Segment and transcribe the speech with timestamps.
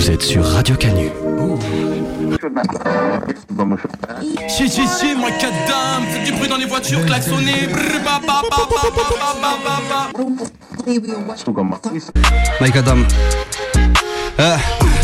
[0.00, 1.10] Vous êtes sur Radio Canu.
[4.48, 7.68] Si, si, si, moi, quatre dames, faites du bruit dans les voitures, klaxonnez.
[12.62, 12.96] Mike Adam.
[14.38, 14.56] Euh,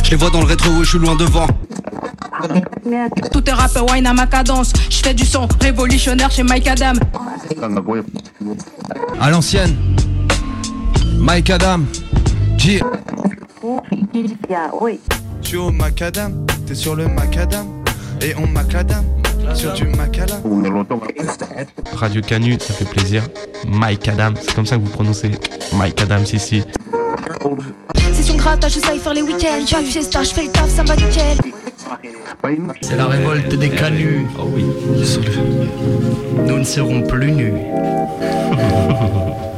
[0.03, 1.47] je les vois dans le rétro, je suis loin devant.
[3.33, 4.73] Tout est rap, wine à ma cadence.
[4.89, 6.95] Je fais du son révolutionnaire chez Mike Adam.
[9.21, 9.77] À l'ancienne,
[11.19, 11.81] Mike Adam,
[12.57, 12.81] G.
[15.43, 17.67] Tu es au macadam, t'es sur le macadam,
[18.23, 19.05] et on macadam
[19.55, 20.41] sur du macadam.
[21.93, 23.23] Radio Canu, ça fait plaisir.
[23.69, 25.33] Mike Adam, c'est comme ça que vous prononcez
[25.75, 26.65] Mike Adam, ici.
[28.15, 29.65] Session grattage, je sais faire les week-ends.
[29.67, 31.37] J'ai une fiesta, je fais le taf, ça me va nickel.
[32.81, 34.27] C'est la révolte des canuts.
[34.39, 34.65] Oh oui.
[36.47, 37.53] Nous ne serons plus nus.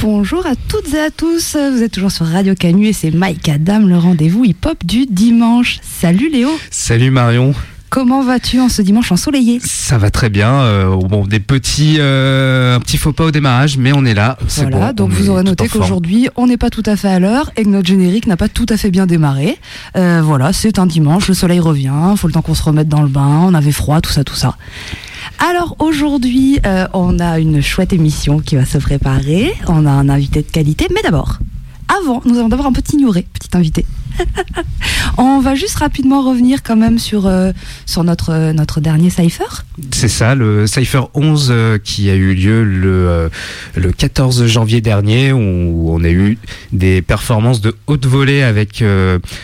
[0.00, 3.48] Bonjour à toutes et à tous, vous êtes toujours sur Radio Canu et c'est Mike
[3.48, 5.80] Adam, le rendez-vous hip-hop du dimanche.
[5.82, 7.52] Salut Léo, Salut Marion,
[7.90, 10.52] comment vas-tu en ce dimanche ensoleillé ça va très bien.
[10.52, 14.36] euh, bon, des petits, euh, un petit faux pas au démarrage, mais on est là.
[14.48, 16.96] c'est Voilà, bon, donc on vous est aurez noté qu'aujourd'hui on n'est pas tout à
[16.96, 19.56] fait à l'heure et que notre générique n'a pas tout à fait bien démarré.
[19.96, 23.02] Euh, voilà, c'est un dimanche, le soleil revient, faut le temps qu'on se remette dans
[23.02, 24.56] le bain, on avait froid, tout ça, tout ça.
[25.50, 26.58] Alors aujourd'hui,
[26.94, 30.88] on a une chouette émission qui va se préparer, on a un invité de qualité,
[30.92, 31.38] mais d'abord,
[32.02, 33.86] avant, nous allons d'abord un petit ignoré, petit invité.
[35.18, 37.52] on va juste rapidement revenir quand même sur, euh,
[37.86, 39.44] sur notre, euh, notre dernier cipher.
[39.92, 43.30] C'est ça, le Cypher 11 euh, qui a eu lieu le,
[43.74, 46.38] le 14 janvier dernier, où on a eu
[46.72, 48.82] des performances de haute volée avec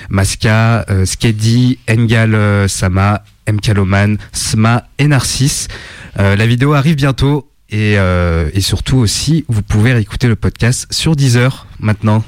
[0.09, 3.61] Maska, Skedi, Engal Sama, M.
[3.61, 5.69] Kaloman, Sma et Narcisse.
[6.17, 7.49] La vidéo arrive bientôt.
[7.71, 12.25] Et, et surtout aussi, vous pouvez écouter le podcast sur Deezer maintenant.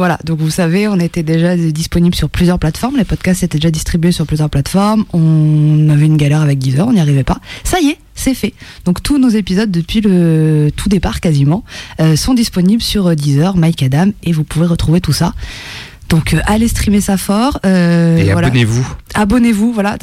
[0.00, 2.96] Voilà, donc vous savez, on était déjà disponible sur plusieurs plateformes.
[2.96, 5.04] Les podcasts étaient déjà distribués sur plusieurs plateformes.
[5.12, 7.38] On avait une galère avec Deezer, on n'y arrivait pas.
[7.64, 8.54] Ça y est, c'est fait.
[8.86, 11.64] Donc tous nos épisodes depuis le tout départ quasiment
[12.00, 15.34] euh, sont disponibles sur euh, Deezer, Mike Adam, et vous pouvez retrouver tout ça.
[16.08, 17.60] Donc euh, allez streamer ça fort.
[17.66, 18.46] euh, et voilà.
[18.46, 18.88] abonnez-vous.
[19.12, 19.98] Abonnez-vous, voilà.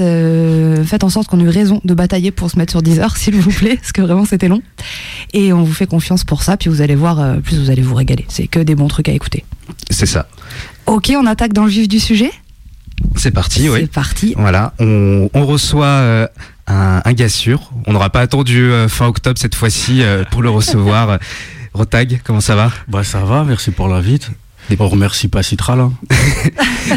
[0.86, 3.50] faites en sorte qu'on ait raison de batailler pour se mettre sur Deezer, s'il vous
[3.50, 4.62] plaît, parce que vraiment c'était long.
[5.34, 7.96] Et on vous fait confiance pour ça, puis vous allez voir, plus vous allez vous
[7.96, 8.26] régaler.
[8.28, 9.44] C'est que des bons trucs à écouter.
[9.90, 10.28] C'est ça.
[10.86, 12.32] Ok, on attaque dans le vif du sujet.
[13.16, 13.82] C'est parti, oui.
[13.82, 14.34] C'est parti.
[14.38, 16.28] Voilà, on, on reçoit euh,
[16.68, 17.72] un, un gars sûr.
[17.86, 21.20] On n'aura pas attendu euh, fin octobre cette fois-ci euh, pour le recevoir.
[21.74, 24.32] Rotag, comment ça va Bah ça va, merci pour l'invite.
[24.80, 25.80] On remercie pas Citral.
[25.80, 25.94] Hein.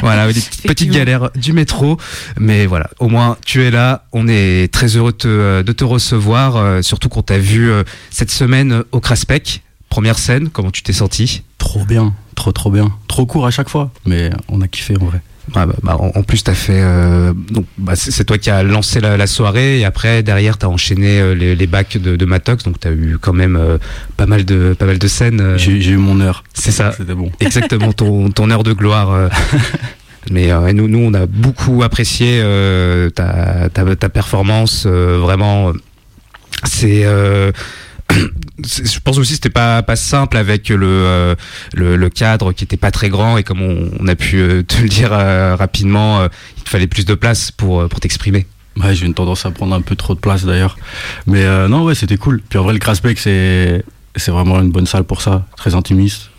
[0.03, 1.97] Voilà, des petites, galères du métro,
[2.38, 4.04] mais voilà, au moins tu es là.
[4.12, 7.82] On est très heureux de te, de te recevoir, euh, surtout qu'on t'a vu euh,
[8.10, 9.62] cette semaine au Craspec.
[9.88, 11.42] Première scène, comment tu t'es senti?
[11.59, 12.91] Trop bien, trop trop bien.
[13.06, 15.21] Trop court à chaque fois, mais on a kiffé en vrai.
[15.55, 16.81] Ah bah, bah, en, en plus, t'as fait.
[16.81, 20.69] euh, donc, bah, c'est toi qui as lancé la, la soirée et après, derrière, t'as
[20.69, 22.65] enchaîné euh, les, les bacs de, de Matox.
[22.65, 23.77] Donc, t'as eu quand même euh,
[24.17, 25.55] pas mal de pas mal de scènes.
[25.59, 26.45] J'ai eu mon heure.
[26.55, 27.31] c'est ça, C'était bon.
[27.41, 29.28] exactement ton, ton heure de gloire.
[30.31, 34.84] Mais euh, nous, nous, on a beaucoup apprécié euh, ta, ta, ta performance.
[34.87, 35.72] euh, vraiment,
[36.65, 37.05] c'est.
[38.65, 41.34] je pense aussi que c'était pas pas simple avec le, euh,
[41.75, 44.62] le le cadre qui était pas très grand et comme on, on a pu euh,
[44.62, 48.00] te le dire euh, rapidement, euh, il te fallait plus de place pour euh, pour
[48.00, 48.47] t'exprimer.
[48.76, 50.78] Ouais, j'ai une tendance à prendre un peu trop de place d'ailleurs.
[51.26, 52.41] Mais euh, non, ouais, c'était cool.
[52.48, 53.84] Puis en vrai, le Craspec, c'est
[54.16, 55.47] c'est vraiment une bonne salle pour ça.
[55.56, 56.31] Très intimiste.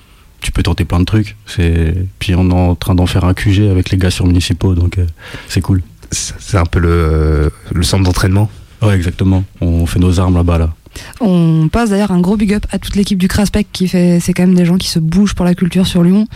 [0.42, 1.36] Tu peux tenter plein de trucs.
[1.46, 4.74] C'est Puis on est en train d'en faire un QG avec les gars sur municipaux,
[4.74, 5.06] donc euh,
[5.48, 5.84] c'est cool.
[6.10, 8.50] C'est un peu le euh, le centre d'entraînement.
[8.82, 9.44] Ouais, exactement.
[9.62, 10.74] On fait nos armes là-bas, là.
[11.20, 14.34] On passe d'ailleurs un gros big up à toute l'équipe du Craspec qui fait, c'est
[14.34, 16.28] quand même des gens qui se bougent pour la culture sur Lyon.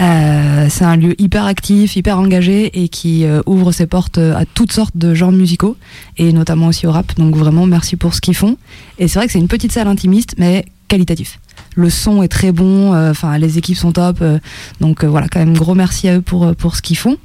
[0.00, 4.36] Euh, c'est un lieu hyper actif, hyper engagé et qui euh, ouvre ses portes euh,
[4.36, 5.76] à toutes sortes de genres musicaux
[6.16, 7.16] et notamment aussi au rap.
[7.16, 8.56] Donc vraiment merci pour ce qu'ils font.
[8.98, 11.38] Et c'est vrai que c'est une petite salle intimiste mais qualitatif.
[11.74, 14.38] Le son est très bon, euh, enfin les équipes sont top, euh,
[14.80, 17.16] donc euh, voilà quand même gros merci à eux pour pour ce qu'ils font.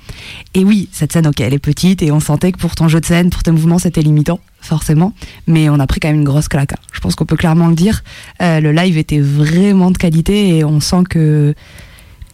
[0.53, 2.99] Et oui, cette scène, ok, elle est petite et on sentait que pour ton jeu
[2.99, 5.13] de scène, pour tes mouvements, c'était limitant, forcément.
[5.47, 6.73] Mais on a pris quand même une grosse claque.
[6.73, 6.79] hein.
[6.91, 8.03] Je pense qu'on peut clairement le dire.
[8.39, 11.53] Le live était vraiment de qualité et on sent que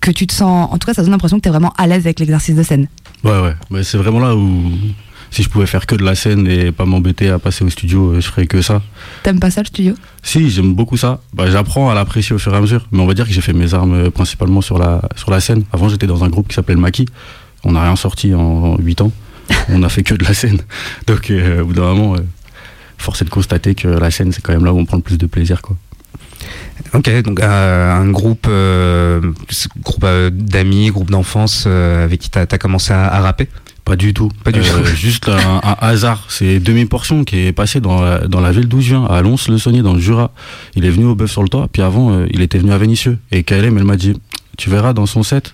[0.01, 0.69] que tu te sens.
[0.71, 2.63] En tout cas, ça donne l'impression que tu es vraiment à l'aise avec l'exercice de
[2.63, 2.87] scène.
[3.23, 3.53] Ouais, ouais.
[3.71, 4.71] Mais c'est vraiment là où,
[5.35, 8.11] si je pouvais faire que de la scène et pas m'embêter à passer au studio,
[8.13, 8.81] euh, je ferais que ça.
[9.21, 9.93] T'aimes pas ça le studio?
[10.23, 11.19] Si, j'aime beaucoup ça.
[11.33, 12.87] Bah, J'apprends à l'apprécier au fur et à mesure.
[12.93, 15.41] Mais on va dire que j'ai fait mes armes euh, principalement sur la, sur la
[15.41, 15.65] scène.
[15.73, 17.05] Avant, j'étais dans un groupe qui s'appelle Maki.
[17.65, 19.11] On n'a rien sorti en 8 ans.
[19.69, 20.61] on a fait que de la scène.
[21.05, 22.19] Donc, euh, au bout d'un moment, euh,
[22.97, 25.03] force est de constater que la scène, c'est quand même là où on prend le
[25.03, 25.61] plus de plaisir.
[25.61, 25.75] Quoi.
[26.93, 29.19] Ok, donc euh, un groupe, euh,
[29.83, 33.49] groupe euh, d'amis, groupe d'enfance euh, avec qui t'as as commencé à, à rapper?
[33.85, 34.29] Pas du tout.
[34.43, 34.95] Pas du Euh, tout.
[34.95, 36.25] Juste un, un hasard.
[36.29, 39.83] C'est demi-portion qui est passé dans la, dans la ville d'où je viens, à Lons-le-Saunier,
[39.83, 40.31] dans le Jura.
[40.75, 42.77] Il est venu au bœuf sur le toit, puis avant, euh, il était venu à
[42.79, 43.19] Vénissieux.
[43.31, 44.13] Et KLM, elle m'a dit
[44.57, 45.53] Tu verras dans son set,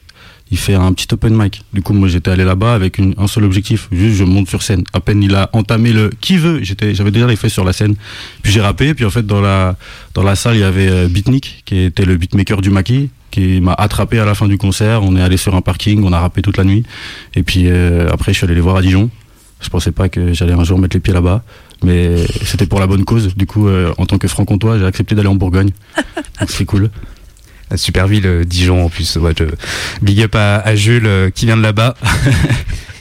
[0.49, 1.63] il fait un petit open mic.
[1.73, 4.63] Du coup, moi, j'étais allé là-bas avec une- un seul objectif juste je monte sur
[4.63, 4.83] scène.
[4.93, 7.73] À peine il a entamé le qui veut, j'étais, j'avais déjà les fesses sur la
[7.73, 7.95] scène.
[8.43, 9.75] Puis j'ai rappé, puis en fait, dans la,
[10.13, 13.61] dans la salle, il y avait euh, Beatnik, qui était le beatmaker du maquis qui
[13.61, 15.01] m'a attrapé à la fin du concert.
[15.03, 16.83] On est allé sur un parking, on a rappé toute la nuit.
[17.33, 19.09] Et puis euh, après, je suis allé les voir à Dijon.
[19.61, 21.43] Je pensais pas que j'allais un jour mettre les pieds là-bas,
[21.83, 23.35] mais c'était pour la bonne cause.
[23.35, 25.69] Du coup, euh, en tant que franc-comtois, j'ai accepté d'aller en Bourgogne.
[26.39, 26.89] Donc c'est cool.
[27.69, 29.15] La super ville euh, Dijon en plus.
[29.17, 29.45] Ouais, je-
[30.01, 31.95] Big up à, à Jules euh, qui vient de là-bas.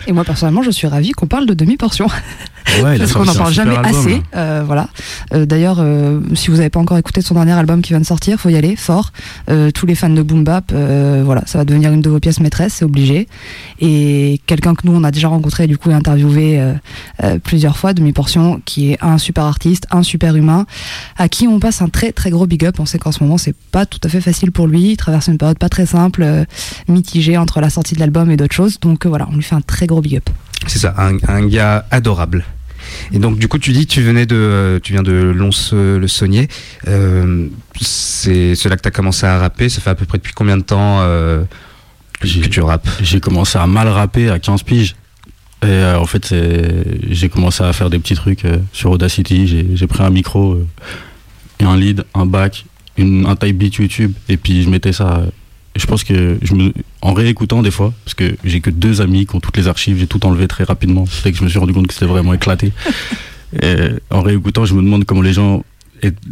[0.07, 2.07] Et moi personnellement, je suis ravie qu'on parle de demi-portion.
[2.83, 3.95] Ouais, Parce qu'on n'en parle jamais album.
[4.01, 4.23] assez.
[4.37, 4.89] euh, voilà.
[5.35, 8.07] Euh, D'ailleurs, euh, si vous n'avez pas encore écouté son dernier album qui vient de
[8.07, 9.13] sortir, faut y aller fort.
[9.75, 12.75] Tous les fans de Boom Bap, voilà, ça va devenir une de vos pièces maîtresses,
[12.75, 13.27] c'est obligé.
[13.81, 16.63] Et quelqu'un que nous on a déjà rencontré du coup et interviewé
[17.45, 20.67] plusieurs fois, demi portion, qui est un super artiste, un super humain,
[21.17, 22.77] à qui on passe un très très gros big up.
[22.79, 25.27] On sait qu'en ce moment c'est pas tout à fait facile pour lui, il traverse
[25.29, 26.27] une période pas très simple,
[26.89, 28.79] mitigée entre la sortie de l'album et d'autres choses.
[28.81, 30.31] Donc voilà, on lui fait un très gros big up.
[30.67, 32.45] C'est ça, un, un gars adorable.
[33.13, 35.99] Et donc du coup tu dis tu venais de euh, tu viens de Lons euh,
[35.99, 36.49] le Saunier.
[36.89, 37.47] Euh,
[37.81, 40.57] c'est là que tu as commencé à rapper, ça fait à peu près depuis combien
[40.57, 41.43] de temps euh,
[42.21, 42.89] que, tu rappes?
[43.03, 44.97] J'ai commencé à mal rapper à 15 piges.
[45.63, 46.35] Et euh, en fait,
[47.11, 49.67] j'ai commencé à faire des petits trucs sur Audacity.
[49.75, 50.59] J'ai pris un micro,
[51.59, 52.65] et un lead, un back,
[52.97, 55.23] une, un type beat YouTube, et puis je mettais ça.
[55.81, 56.73] Euh, je pense que je me,
[57.03, 59.99] en réécoutant des fois, parce que j'ai que deux amis qui ont toutes les archives,
[59.99, 61.05] j'ai tout enlevé très rapidement.
[61.25, 62.73] Dès que je me suis rendu compte que c'était vraiment éclaté.
[63.63, 65.65] Et en réécoutant, je me demande comment les gens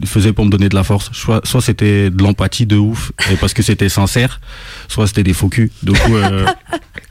[0.04, 1.10] faisaient pour me donner de la force.
[1.12, 4.40] Soit, soit c'était de l'empathie de ouf, et parce que c'était sincère,
[4.88, 5.70] soit c'était des faux culs.
[5.82, 6.46] Donc, euh,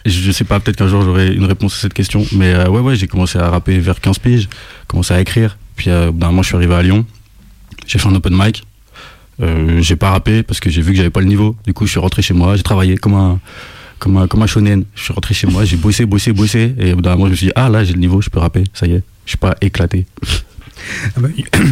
[0.05, 2.25] je sais pas, peut-être qu'un jour j'aurai une réponse à cette question.
[2.31, 4.49] Mais euh, ouais, ouais, j'ai commencé à rapper vers 15 piges,
[4.87, 5.57] commencé à écrire.
[5.75, 7.05] Puis euh, d'un moment, je suis arrivé à Lyon.
[7.85, 8.63] J'ai fait un open mic.
[9.41, 11.55] Euh, j'ai pas rappé parce que j'ai vu que j'avais pas le niveau.
[11.65, 12.55] Du coup, je suis rentré chez moi.
[12.55, 13.39] J'ai travaillé comme un,
[13.99, 14.83] comme un, comme un shonen.
[14.95, 16.73] Je suis rentré chez moi, j'ai bossé, bossé, bossé.
[16.79, 18.29] Et au bout d'un moment, je me suis dit, ah là, j'ai le niveau, je
[18.29, 18.63] peux rapper.
[18.73, 20.05] Ça y est, je suis pas éclaté.
[21.15, 21.27] Ah bah,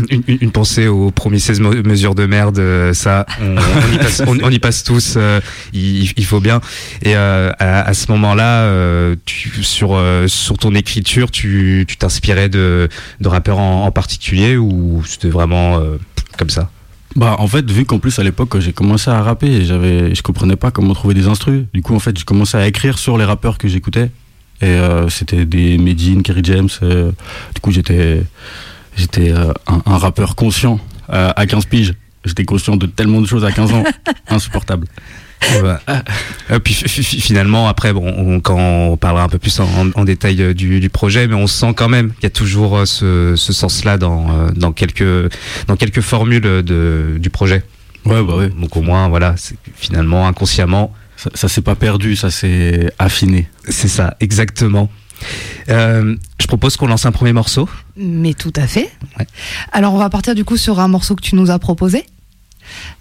[0.09, 4.21] une, une- pensée aux premiers 16 mo- mesures de merde, euh, ça, on, y, passe,
[4.27, 5.39] on- y passe tous, euh,
[5.73, 6.59] il, il faut bien.
[7.03, 9.15] Et euh, à, ce moment-là, euh,
[9.62, 12.89] sur, euh, sur ton écriture, tu tu t'inspirais de,
[13.21, 15.79] de rappeurs en, en particulier ou c'était vraiment
[16.38, 16.69] comme ça?
[17.15, 20.57] Bah en fait vu qu'en plus à l'époque j'ai commencé à rapper j'avais je comprenais
[20.57, 21.63] pas comment trouver des instrus.
[21.73, 24.12] Du coup en fait j'ai commencé à écrire sur les rappeurs que j'écoutais.
[24.62, 27.12] Et euh, c'était des Medine, Kerry James euh,
[27.53, 28.21] du coup j'étais
[28.95, 31.94] j'étais euh, un, un rappeur conscient à 15 piges.
[32.25, 33.83] J'étais conscient de tellement de choses à 15 ans.
[34.29, 34.88] Insupportable
[35.61, 35.75] Ouais.
[36.51, 39.65] Euh, puis fi- fi- finalement, après, bon, on- quand on parlera un peu plus en,
[39.65, 42.29] en- en détail euh, du, du projet, mais on sent quand même qu'il y a
[42.31, 45.31] toujours euh, ce, ce sens-là dans, dans quelques
[45.67, 47.63] dans quelques formules de, du projet.
[48.05, 48.49] Ouais, bah ouais.
[48.49, 49.35] Donc au moins, voilà,
[49.75, 54.89] finalement inconsciemment, ça, ça s'est pas perdu ça s'est affiné c'est ça, exactement.
[55.69, 57.69] Euh, je propose qu'on lance un premier morceau.
[57.97, 58.89] Mais tout à fait.
[59.17, 59.25] Ouais.
[59.71, 62.03] Alors on va partir du coup sur un morceau que tu nous as proposé.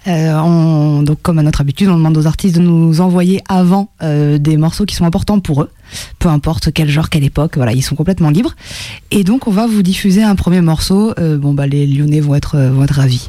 [0.07, 3.91] Euh, on- donc comme à notre habitude, on demande aux artistes de nous envoyer avant
[4.03, 5.71] euh, des morceaux qui sont importants pour eux,
[6.19, 8.55] peu importe quel genre, quelle époque, voilà, ils sont complètement libres.
[9.11, 11.13] Et donc on va vous diffuser un premier morceau.
[11.19, 13.29] Euh, bon bah les Lyonnais vont être vont être ravis.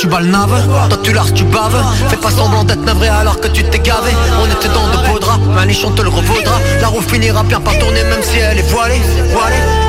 [0.00, 1.84] Tu bats le nave Toi tu larges, tu baves.
[2.08, 4.12] Fais pas semblant d'être navré alors que tu t'es gavé.
[4.42, 6.58] On était dans de beaux draps, Manichon te le revaudra.
[6.80, 9.79] La roue finira bien par tourner même si elle est voilée Voilée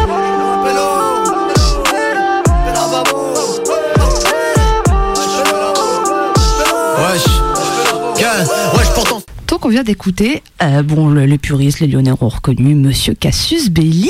[9.72, 14.10] vient d'écouter, euh, bon le- les puristes, les Lyonnais ont reconnu Monsieur Cassius Belli.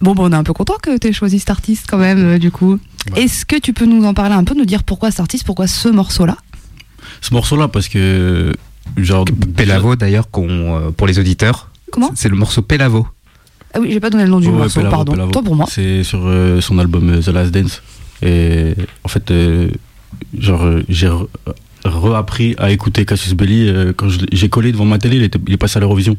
[0.00, 2.24] Bon, bon on est un peu content que tu aies choisi cet artiste quand même
[2.34, 2.78] euh, du coup.
[3.16, 5.66] Est-ce que tu peux nous en parler un peu, nous dire pourquoi cet artiste, pourquoi
[5.66, 6.36] ce morceau-là?
[7.20, 8.52] Ce morceau là parce que
[8.96, 9.24] genre
[9.56, 11.70] Pelavo d'ailleurs, qu'on, euh, pour les auditeurs.
[11.92, 12.10] Comment?
[12.14, 13.06] C'est le morceau Pelavo.
[13.74, 15.12] Ah oui, j'ai pas donné le nom du morceau, Pelavo, pardon.
[15.12, 15.30] Pelavo.
[15.30, 15.66] Toi pour moi.
[15.68, 17.82] C'est sur euh, son album euh, The Last Dance.
[18.22, 18.74] Et
[19.04, 19.68] en fait, euh,
[20.38, 21.10] genre, euh, j'ai
[21.84, 25.52] reappris à écouter Cassius Belli euh, quand j'ai collé devant ma télé, il, était, il
[25.52, 26.16] est passé à l'Eurovision.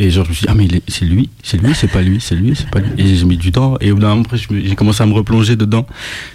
[0.00, 2.20] Et genre, je me suis dit, ah, mais c'est lui, c'est lui, c'est pas lui,
[2.20, 2.90] c'est lui, c'est pas lui.
[2.98, 3.76] Et j'ai mis du temps.
[3.80, 5.86] Et au bout d'un moment, j'ai commencé à me replonger dedans.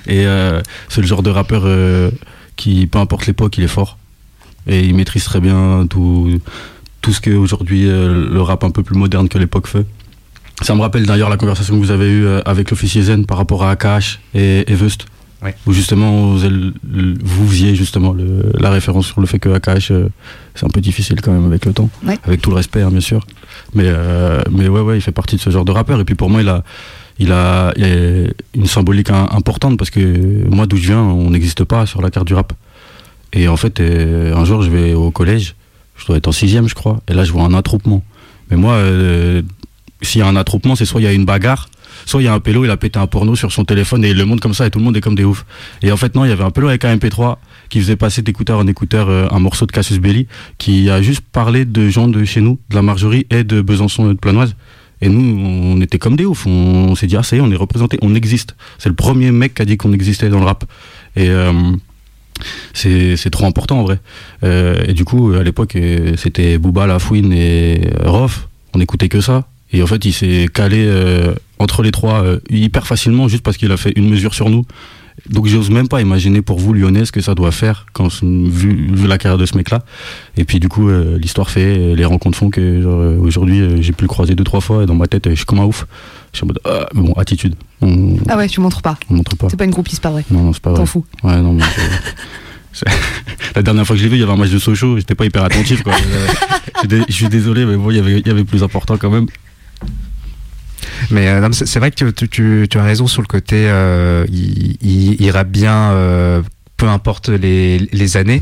[0.06, 2.12] Et euh, c'est le genre de rappeur euh,
[2.58, 3.98] qui, peu importe l'époque, il est fort.
[4.68, 6.42] Et il maîtrise très bien tout,
[7.02, 9.86] tout ce que aujourd'hui le rap un peu plus moderne que l'époque fait.
[10.62, 13.64] Ça me rappelle d'ailleurs la conversation que vous avez eue avec l'officier Zen par rapport
[13.64, 15.06] à AKH et Evest.
[15.44, 15.56] Ouais.
[15.68, 20.08] Où justement vous, faisiez justement le- la référence sur le fait que AKH euh,
[20.56, 21.90] c'est un peu difficile quand même avec le temps,
[22.24, 23.26] avec tout le respect hein, bien sûr.
[23.74, 26.16] Mais euh, mais ouais ouais il fait partie de ce genre de rappeur et puis
[26.16, 26.64] pour moi il a
[27.20, 27.88] il a, il a
[28.56, 32.26] une symbolique importante parce que moi d'où je viens on n'existe pas sur la carte
[32.28, 32.54] du rap.
[33.34, 35.56] Et en fait euh, un jour je vais au collège,
[35.98, 38.02] je dois être en sixième je crois, et là je vois un attroupement.
[38.50, 39.42] Mais moi euh,
[40.02, 41.68] s'il y a un attroupement c'est soit il y a une bagarre
[42.06, 44.14] soit il y a un pélo, il a pété un porno sur son téléphone et
[44.14, 45.46] le montre comme ça et tout le monde est comme des oufs.
[45.82, 47.38] Et en fait non, il y avait un pélo avec un MP3
[47.70, 51.22] qui faisait passer d'écouteur en écouteur euh, un morceau de Cassius Belli qui a juste
[51.32, 54.56] parlé de gens de chez nous, de la Margerie et de Besançon et de Planoise.
[55.02, 56.46] Et nous, on était comme des oufs.
[56.46, 58.56] On, s'est dit, ah ça y est, on est représenté, on existe.
[58.78, 60.64] C'est le premier mec qui a dit qu'on existait dans le rap.
[61.18, 61.52] Et euh,
[62.74, 64.00] c'est trop important en vrai.
[64.44, 65.78] Euh, et du coup, à l'époque,
[66.16, 68.48] c'était Booba, La Fouine et Rof.
[68.74, 69.46] On écoutait que ça.
[69.74, 73.58] Et en fait, il s'est calé euh, entre les trois euh, hyper facilement juste parce
[73.58, 74.66] qu'il a fait une mesure sur nous.
[75.30, 78.90] Donc j'ose même pas imaginer pour vous Lyonnais ce que ça doit faire quand vu,
[78.94, 79.84] vu la carrière de ce mec-là.
[80.38, 82.84] Et puis du coup euh, l'histoire fait, les rencontres font que
[83.20, 85.60] aujourd'hui j'ai pu le croiser deux trois fois et dans ma tête je suis comme
[85.60, 85.86] un ouf.
[86.34, 87.54] Je suis en mode ah, mais bon attitude.
[87.82, 88.98] On, Ah ouais, tu montres pas.
[89.12, 89.50] on montre pas.
[89.50, 90.26] C'est pas une groupie, c'est pas vrai.
[90.32, 90.80] Non non c'est pas vrai.
[90.80, 91.06] T'en fous.
[91.24, 91.64] Ouais non mais
[93.56, 95.14] la dernière fois que je l'ai vu il y avait un match de Sochaux, j'étais
[95.16, 95.94] pas hyper attentif quoi.
[96.76, 98.64] Je suis dé- je suis désolé mais bon il y avait il y avait plus
[98.64, 99.28] important quand même.
[101.12, 104.78] Mais euh, c'est vrai que tu, tu- tu as raison sur le côté, euh, il,
[104.82, 106.42] il, il rappe bien, euh,
[106.78, 108.42] peu importe les, les années.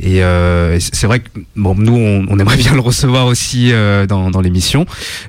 [0.00, 4.06] Et euh, c'est vrai que bon, nous, on, on aimerait bien le recevoir aussi euh,
[4.06, 4.86] dans, dans l'émission,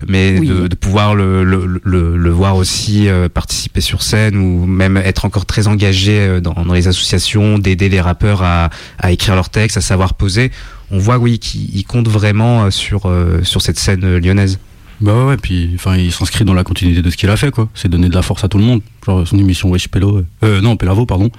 [0.08, 0.48] mais Oui.
[0.48, 4.98] de, de pouvoir le, le, le, le voir aussi euh, participer sur scène ou même
[4.98, 9.36] être encore très engagé euh, dans, dans les associations, d'aider les rappeurs à, à écrire
[9.36, 10.52] leurs textes, à savoir poser.
[10.90, 14.58] On voit, oui, qu'il il compte vraiment euh, sur, euh, sur cette scène lyonnaise.
[15.00, 17.70] Bah ouais, puis enfin il s'inscrit dans la continuité de ce qu'il a fait quoi.
[17.76, 18.82] C'est donner de la force à tout le monde.
[19.06, 21.30] Genre son émission Wesh Pello, euh, euh, non Pelavo pardon,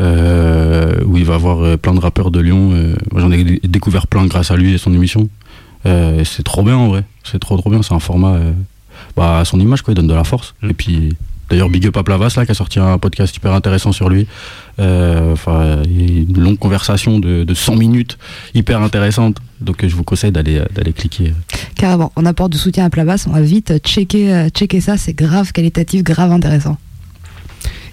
[0.00, 2.70] euh, où il va avoir euh, plein de rappeurs de Lyon.
[2.72, 5.28] euh, J'en ai dé- découvert plein grâce à lui et son émission.
[5.84, 7.04] C'est trop bien en vrai.
[7.22, 7.80] C'est trop trop bien.
[7.80, 8.40] C'est un format
[9.16, 9.92] bah, à son image quoi.
[9.92, 10.56] Il donne de la force.
[10.68, 11.14] Et puis
[11.48, 14.26] d'ailleurs Big Up à Plavas là qui a sorti un podcast super intéressant sur lui.
[14.80, 18.18] Enfin une longue conversation de, de 100 minutes
[18.52, 19.36] hyper intéressante.
[19.60, 21.32] Donc euh, je vous conseille d'aller d'aller cliquer.
[21.76, 24.96] Carrément, on apporte du soutien à plat basse, on va vite checker, euh, checker ça,
[24.96, 26.78] c'est grave qualitatif, grave intéressant.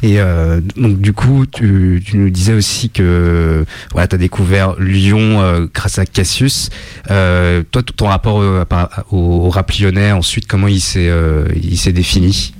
[0.02, 4.78] Et euh, donc du coup, tu, tu nous disais aussi que voilà, tu as découvert
[4.78, 6.70] Lyon euh, grâce à Cassius.
[7.10, 8.66] Euh, toi, ton rapport euh,
[9.12, 12.54] au, au rap lyonnais, ensuite, comment il s'est euh, il s'est défini?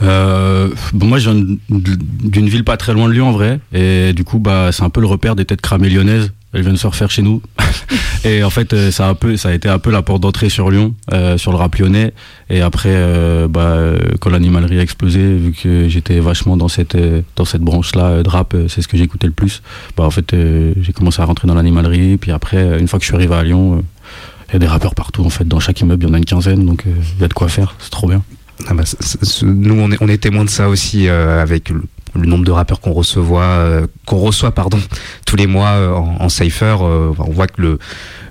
[0.00, 3.58] Euh, bon, moi, je viens d'une ville pas très loin de Lyon, en vrai.
[3.72, 6.30] Et du coup, bah, c'est un peu le repère des têtes cramées lyonnaises.
[6.54, 7.42] Elles viennent se refaire chez nous.
[8.24, 11.36] et en fait, euh, ça a, été un peu la porte d'entrée sur Lyon, euh,
[11.36, 12.14] sur le rap lyonnais.
[12.48, 13.78] Et après, euh, bah,
[14.20, 16.96] quand l'animalerie a explosé, vu que j'étais vachement dans cette,
[17.60, 19.62] branche-là de rap, c'est ce que j'écoutais le plus.
[19.96, 20.34] Bah, en fait,
[20.80, 22.16] j'ai commencé à rentrer dans l'animalerie.
[22.16, 23.84] Puis après, une fois que je suis arrivé à Lyon,
[24.48, 25.24] il y a des rappeurs partout.
[25.24, 26.64] En fait, dans chaque immeuble, il y en a une quinzaine.
[26.64, 27.74] Donc, il y a de quoi faire.
[27.78, 28.22] C'est trop bien.
[28.66, 28.84] Ah bah,
[29.42, 31.82] nous, on est, on est témoins de ça aussi avec le,
[32.20, 34.78] le nombre de rappeurs qu'on reçoit, euh, qu'on reçoit pardon,
[35.26, 36.76] tous les mois euh, en, en cypher.
[36.82, 37.78] euh, on voit que le,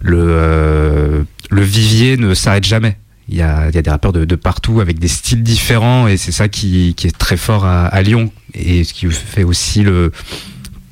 [0.02, 2.98] le, vivier ne s'arrête jamais.
[3.30, 6.16] Il y a, il y a des rappeurs de, partout avec des styles différents et
[6.16, 10.14] c'est ça qui, qui est très fort à, Lyon et ce qui fait aussi le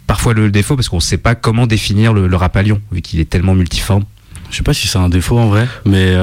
[0.05, 3.01] parfois le défaut parce qu'on ne sait pas comment définir le, rap à Lyon vu
[3.01, 4.03] qu'il est tellement multiforme.
[4.51, 6.15] Je sais pas si c'est un défaut en vrai, mais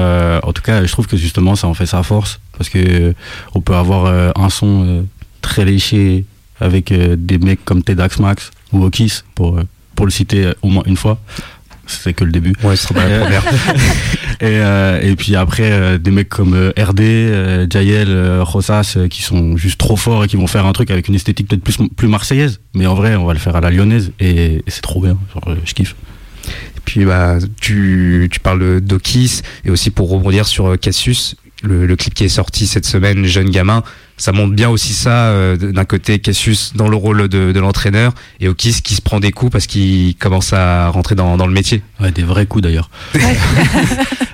[0.43, 2.39] en tout cas, je trouve que justement, ça en fait sa force.
[2.57, 3.13] Parce que
[3.55, 5.05] on peut avoir un son
[5.41, 6.25] très léché
[6.59, 9.63] avec euh, des mecs comme Tedax Max ou Okis, pour, euh,
[9.95, 11.19] pour le citer euh, au moins une fois.
[11.85, 12.53] C'est que le début.
[12.63, 13.43] Ouais, c'est trop bien la première.
[14.39, 19.57] et, euh, et puis après, euh, des mecs comme euh, RD, Jael, Rosas, qui sont
[19.57, 22.07] juste trop forts et qui vont faire un truc avec une esthétique peut-être plus, plus
[22.07, 22.61] marseillaise.
[22.73, 25.17] Mais en vrai, on va le faire à la lyonnaise et, et c'est trop bien.
[25.33, 25.95] Genre, je kiffe.
[26.47, 31.95] Et puis bah, tu, tu parles d'Okis et aussi pour rebondir sur Cassius, le, le
[31.95, 33.83] clip qui est sorti cette semaine, Jeune Gamin,
[34.17, 38.13] ça montre bien aussi ça, euh, d'un côté Cassius dans le rôle de, de l'entraîneur
[38.39, 41.53] et Okis qui se prend des coups parce qu'il commence à rentrer dans, dans le
[41.53, 41.81] métier.
[41.99, 42.89] Ouais, des vrais coups d'ailleurs.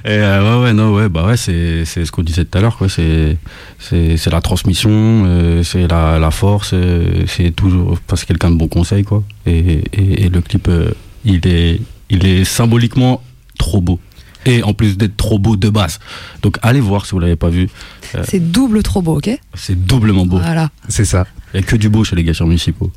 [0.06, 2.62] Et euh, ouais, ouais, non, ouais, bah ouais, c'est, c'est ce qu'on disait tout à
[2.62, 2.88] l'heure, quoi.
[2.90, 3.38] C'est,
[3.80, 8.56] c'est, c'est la transmission, euh, c'est la, la force, euh, c'est toujours, parce quelqu'un de
[8.56, 9.24] bon conseil, quoi.
[9.46, 10.92] Et, et, et le clip, euh,
[11.26, 13.22] il est, il est symboliquement
[13.58, 14.00] trop beau.
[14.46, 16.00] Et en plus d'être trop beau de base.
[16.42, 17.70] Donc allez voir si vous l'avez pas vu.
[18.24, 20.38] C'est double trop beau, ok C'est doublement beau.
[20.40, 20.70] Voilà.
[20.88, 21.26] C'est ça.
[21.54, 22.92] Il y a que du beau chez les gars municipaux.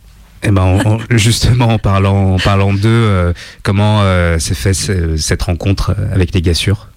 [0.45, 3.33] Eh ben, en- en- justement, en parlant, en parlant d'eux, euh,
[3.63, 6.89] comment euh, s'est fait ce- cette rencontre avec les Gassures?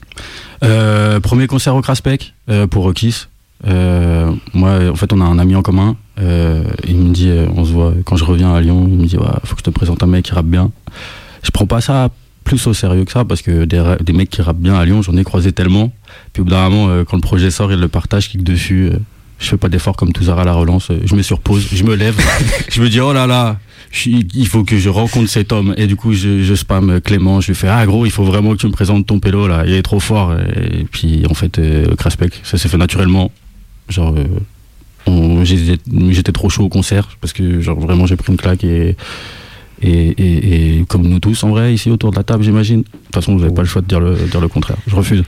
[0.63, 3.29] Euh, premier concert au Craspec euh, pour Kiss.
[3.67, 5.95] Euh, moi, en fait, on a un ami en commun.
[6.19, 8.87] Euh, il me dit, euh, on se voit quand je reviens à Lyon.
[8.89, 10.71] Il me dit, ouais, faut que je te présente un mec qui rappe bien.
[11.43, 12.09] Je prends pas ça
[12.45, 15.17] plus au sérieux que ça parce que des, mecs qui rappent bien à Lyon, j'en
[15.17, 15.91] ai croisé tellement.
[16.31, 18.89] Puis au bout d'un moment, euh, quand le projet sort, il le partage, clique dessus.
[18.93, 18.97] euh,
[19.39, 20.91] je fais pas d'effort comme Touzard à la relance.
[20.91, 22.15] euh, je me surpose, je me lève,
[22.71, 23.57] je me dis, oh là là,
[24.05, 25.73] il faut que je rencontre cet homme.
[25.75, 28.57] Et du coup, je, spam Clément, je lui fais, ah gros, il faut vraiment que
[28.57, 30.33] tu me présentes ton pélo là, il est trop fort.
[30.33, 31.59] Et puis en fait,
[31.97, 33.31] Craspec, ça s'est fait naturellement.
[33.89, 34.15] Genre,
[35.43, 38.95] j'étais trop chaud au concert parce que genre vraiment j'ai pris une claque et,
[39.81, 42.81] et, et, et comme nous tous en vrai ici autour de la table j'imagine.
[42.81, 44.77] De toute façon vous n'avez pas le choix de dire le, dire le contraire.
[44.87, 45.23] Je refuse.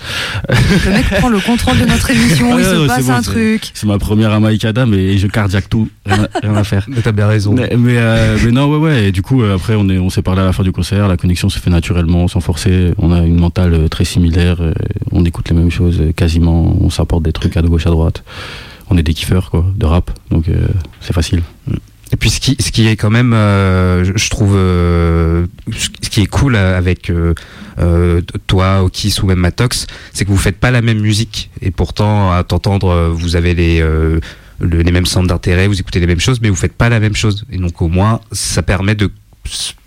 [0.49, 3.71] Le mec prend le contrôle de notre émission, il se passe bon, un truc.
[3.73, 5.87] C'est ma première à Mike Adam et je cardiaque tout.
[6.05, 6.85] Rien, à- rien à faire.
[6.89, 7.53] Mais t'as bien raison.
[7.53, 9.07] Mais, mais, euh, mais non, ouais, ouais.
[9.07, 11.07] Et du coup, euh, après, on est, on s'est parlé à la fin du concert.
[11.07, 12.93] La connexion s'est fait naturellement, sans forcer.
[12.97, 14.57] On a une mentale euh, très similaire.
[14.61, 14.73] euh,
[15.11, 16.75] On écoute les mêmes choses quasiment.
[16.81, 18.23] On s'apporte des trucs à gauche, à droite.
[18.89, 20.11] On est des kiffeurs, quoi, de rap.
[20.31, 20.67] Donc, euh,
[21.01, 21.41] c'est facile.
[22.13, 26.21] Et puis ce qui, ce qui est quand même, euh, je- trouve, euh, ce qui
[26.21, 27.33] est cool avec euh,
[27.79, 31.49] euh, toi, Okis ou même Matox, c'est que vous faites pas la même musique.
[31.61, 34.19] Et pourtant, à t'entendre, euh, vous avez les, euh,
[34.59, 36.99] le- les mêmes centres d'intérêt, vous écoutez les mêmes choses, mais vous faites pas la
[37.01, 37.45] même chose.
[37.51, 39.11] Et donc au moins, ça permet de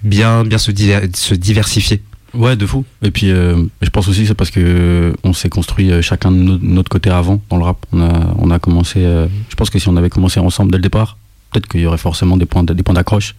[0.03, 2.03] bien, bien se, diver- se diversifier.
[2.33, 2.85] Ouais, de fou.
[3.03, 6.31] Et puis, euh, je pense aussi c'est parce que euh, on s'est construit euh, chacun
[6.31, 7.85] de no- notre côté avant dans le rap.
[7.93, 9.01] On a, on a commencé.
[9.05, 11.17] euh, je pense que si on avait commencé ensemble dès le départ,
[11.51, 13.35] peut-être qu'il y aurait forcément des points, de- des points d'accroche.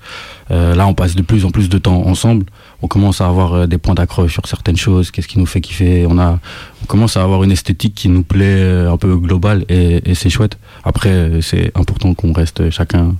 [0.52, 2.46] Euh, là, on passe de plus en plus de temps ensemble.
[2.82, 5.12] On commence à avoir euh, des points d'accroche sur certaines choses.
[5.12, 6.06] Qu'est-ce qui nous fait kiffer?
[6.10, 6.40] On a,
[6.82, 10.16] on commence à avoir une esthétique qui nous plaît euh, un peu globale et, et
[10.16, 10.58] c'est chouette.
[10.84, 13.16] Après, c'est important qu'on reste chacun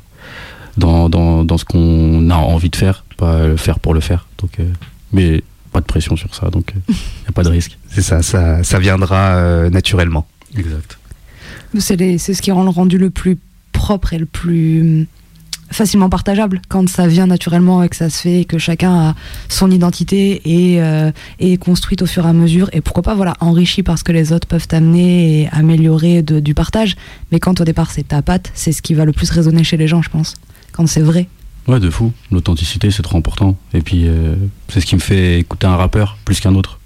[0.78, 4.28] dans, dans, dans ce qu'on a envie de faire, pas le faire pour le faire.
[4.40, 4.66] Donc, euh,
[5.14, 7.78] mais pas de pression sur ça, donc il n'y a pas de risque.
[7.90, 10.28] C'est ça, ça, ça viendra euh, naturellement.
[10.58, 10.98] Exact.
[11.80, 13.38] C'est ce qui rend le rendu le plus
[13.92, 15.06] propre et le plus hum,
[15.70, 19.16] facilement partageable quand ça vient naturellement et que ça se fait et que chacun a
[19.50, 23.34] son identité et euh, est construite au fur et à mesure et pourquoi pas voilà
[23.42, 26.96] enrichi par ce que les autres peuvent t'amener et améliorer de- du partage
[27.32, 29.78] mais quand au départ c'est ta patte c'est ce qui va le plus résonner chez
[29.78, 30.36] les gens je pense
[30.74, 31.28] quand c'est vrai
[31.68, 32.12] Ouais, de fou.
[32.32, 33.56] L'authenticité, c'est trop important.
[33.76, 34.34] Et puis, euh,
[34.68, 36.80] c'est ce qui me fait écouter un rappeur plus qu'un autre.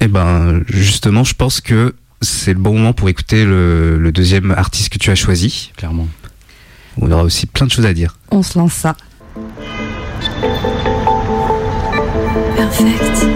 [0.00, 4.50] Eh ben, justement, je pense que c'est le bon moment pour écouter le, le deuxième
[4.50, 5.72] artiste que tu as choisi.
[5.76, 6.08] Clairement.
[7.00, 8.16] On aura aussi plein de choses à dire.
[8.30, 8.96] on se lance ça.
[12.56, 13.26] Perfect.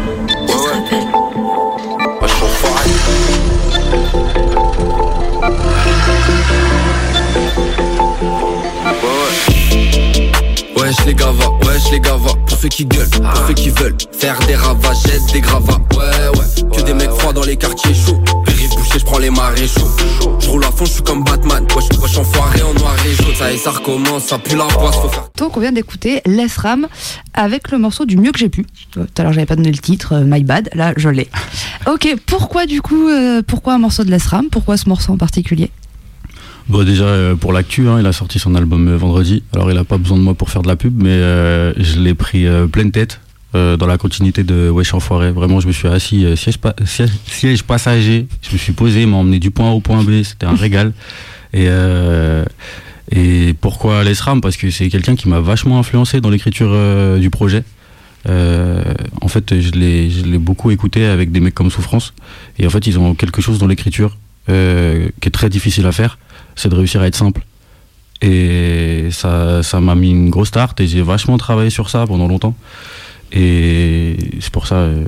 [10.77, 13.97] Wesh les gavas, wesh les gavas Pour ceux qui gueulent, pour ceux qui veulent.
[14.13, 15.81] Faire des ravages, des gravats.
[15.93, 18.23] Ouais ouais, que des mecs froids dans les quartiers chauds
[18.89, 19.89] Bouché, j'prends les maréchaux
[20.41, 23.35] Je roule à fond, je suis comme Batman Wesh, wesh enfoiré en noir et jaune
[23.35, 26.87] Ça ça recommence, ça pue la poisse Faut faire Donc on vient d'écouter Les Ram
[27.35, 28.65] avec le morceau du mieux que j'ai pu.
[28.97, 31.29] Euh, Tout à l'heure j'avais pas donné le titre, euh, my bad, là je l'ai.
[31.87, 34.47] Ok, pourquoi du coup, euh, pourquoi un morceau de Les Ram?
[34.51, 35.71] Pourquoi ce morceau en particulier?
[36.69, 39.43] Bon, déjà, euh, pour l'actu, hein, il a sorti son album euh, vendredi.
[39.55, 41.99] Alors, il a pas besoin de moi pour faire de la pub, mais euh, je
[41.99, 43.21] l'ai pris euh, pleine tête.
[43.55, 46.75] Euh, dans la continuité de Wesh Enfoiré, vraiment, je me suis assis euh, siège, pa-
[46.85, 50.23] siège, siège passager, je me suis posé, m'a emmené du point A au point B,
[50.23, 50.93] c'était un régal.
[51.55, 52.45] Et, euh,
[53.11, 56.71] et pourquoi l'ESRAM Parce que c'est quelqu'un qui m'a vachement influencé dans l'écriture
[57.19, 57.65] du projet.
[58.29, 58.83] Euh,
[59.23, 62.13] en fait, je l'ai beaucoup écouté avec des mecs comme Souffrance.
[62.59, 64.19] Et en fait, ils ont quelque chose dans l'écriture
[64.51, 66.19] euh, qui est très difficile à faire,
[66.55, 67.43] c'est de réussir à être simple.
[68.21, 72.27] Et ça ça m'a mis une grosse tarte et j'ai vachement travaillé sur ça pendant
[72.27, 72.55] longtemps.
[73.33, 74.77] Et c'est pour ça.
[74.77, 75.05] euh,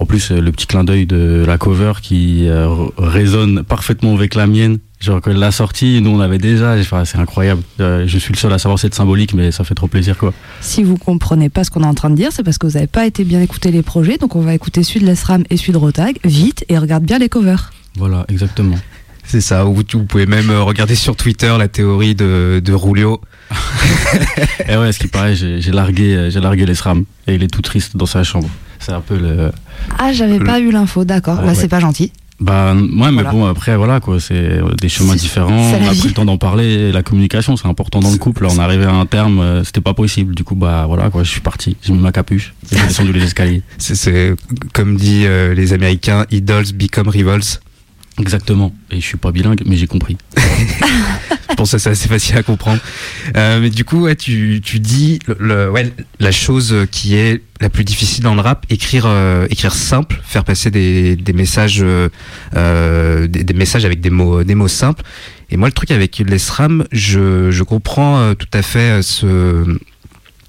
[0.00, 4.34] en plus, euh, le petit clin d'œil de la cover qui euh, résonne parfaitement avec
[4.36, 4.78] la mienne.
[5.00, 6.76] Genre, elle l'a sortie, nous on avait déjà.
[6.78, 7.62] enfin, c'est incroyable.
[7.80, 10.32] Euh, je suis le seul à savoir cette symbolique, mais ça fait trop plaisir quoi.
[10.60, 12.74] Si vous comprenez pas ce qu'on est en train de dire, c'est parce que vous
[12.74, 14.18] n'avez pas été bien écouter les projets.
[14.18, 17.18] Donc on va écouter celui de l'ESRAM et celui de Rotag vite et regarde bien
[17.18, 17.72] les covers.
[17.96, 18.76] Voilà, exactement.
[19.24, 23.20] C'est ça, ou vous, vous pouvez même regarder sur Twitter la théorie de, de Rulio.
[24.68, 27.42] Et ouais, ce qui paraît, j'ai j'ai largué, euh, j'ai largué les SRAM et il
[27.42, 28.48] est tout triste dans sa chambre.
[28.78, 29.50] C'est un peu le.
[29.98, 31.36] Ah, j'avais pas eu l'info, d'accord.
[31.38, 31.54] Ouais, Bah, ouais.
[31.54, 32.12] c'est pas gentil.
[32.40, 32.80] Bah, ouais,
[33.10, 33.30] mais Voilà.
[33.32, 35.72] bon, après, voilà, quoi, c'est euh, des chemins différents.
[35.72, 36.92] On la a pris le temps d'en parler.
[36.92, 38.46] La communication, c'est important dans le couple.
[38.46, 40.36] On est arrivé à un terme, euh, c'était pas possible.
[40.36, 41.76] Du coup, bah, voilà, quoi, je suis parti.
[41.82, 43.62] J'ai mis ma capuche et j'ai descendu les escaliers.
[43.78, 44.34] C'est- C'est
[44.72, 47.42] comme dit euh, les Américains, idols become rivals.
[48.18, 48.72] Exactement.
[48.90, 50.16] Et je suis pas bilingue, mais j'ai compris.
[51.58, 52.80] pense que c'est assez facile à comprendre.
[53.36, 57.42] Euh, mais du coup, ouais, tu, tu dis le, le- ouais, la chose qui est
[57.60, 61.80] la plus difficile dans le rap, écrire, euh, écrire simple, faire passer des, des messages,
[61.82, 62.08] euh,
[62.54, 65.02] euh, des, des messages avec des mots, des mots simples.
[65.50, 69.64] Et moi, le truc avec les SRAM, je, je comprends euh, tout à fait ce,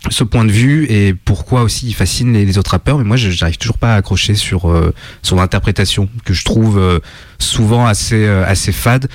[0.09, 2.97] ce point de vue et pourquoi aussi il fascine les, autres rappeurs.
[2.97, 6.99] Mais moi, j'arrive toujours pas à accrocher sur euh, son interprétation que je trouve euh,
[7.37, 9.07] souvent assez euh, assez fade.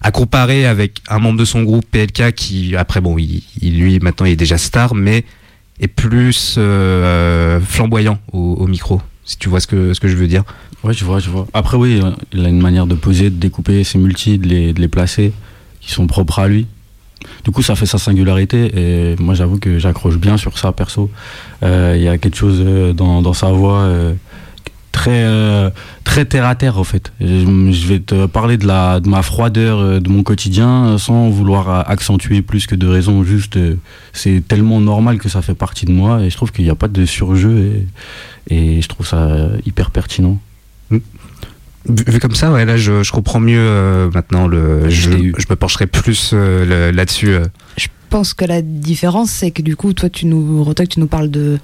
[0.00, 4.26] À comparer avec un membre de son groupe PLK qui après bon, il, lui maintenant
[4.26, 5.24] il est déjà star, mais
[5.80, 6.58] est plus
[7.66, 9.00] flamboyant au, micro.
[9.24, 10.44] Si tu vois ce que ce que je veux dire.
[10.82, 11.46] Ouais, je vois, je vois.
[11.54, 12.02] Après, oui,
[12.34, 15.32] il a une manière de poser, de découper ses multis, de les, de les placer,
[15.80, 16.66] qui sont propres à lui.
[17.44, 21.10] Du coup, ça fait sa singularité et moi, j'avoue que j'accroche bien sur ça, perso.
[21.62, 24.14] Euh, Il y a quelque chose euh, dans, sa voix euh,
[24.92, 25.24] très,
[26.04, 27.12] très terre à terre, en fait.
[27.20, 32.42] Je, vais te parler de, la, de ma froideur de mon quotidien sans vouloir accentuer
[32.42, 33.22] plus que de raison.
[33.24, 33.58] Juste,
[34.12, 36.76] c'est tellement normal que ça fait partie de moi et je trouve qu'il n'y a
[36.76, 37.86] pas de surjeu
[38.50, 39.28] et, je trouve ça
[39.66, 40.38] hyper pertinent.
[40.90, 41.02] Vu,
[41.88, 44.46] vu comme ça, ouais, là, je, je comprends mieux euh, maintenant.
[44.46, 47.28] Le, je, je me pencherai plus euh, là-dessus.
[47.28, 47.44] euh.
[47.76, 51.06] Je pense que la différence, c'est que du coup, toi, tu nous, Rotoc, tu nous
[51.06, 51.58] parles de,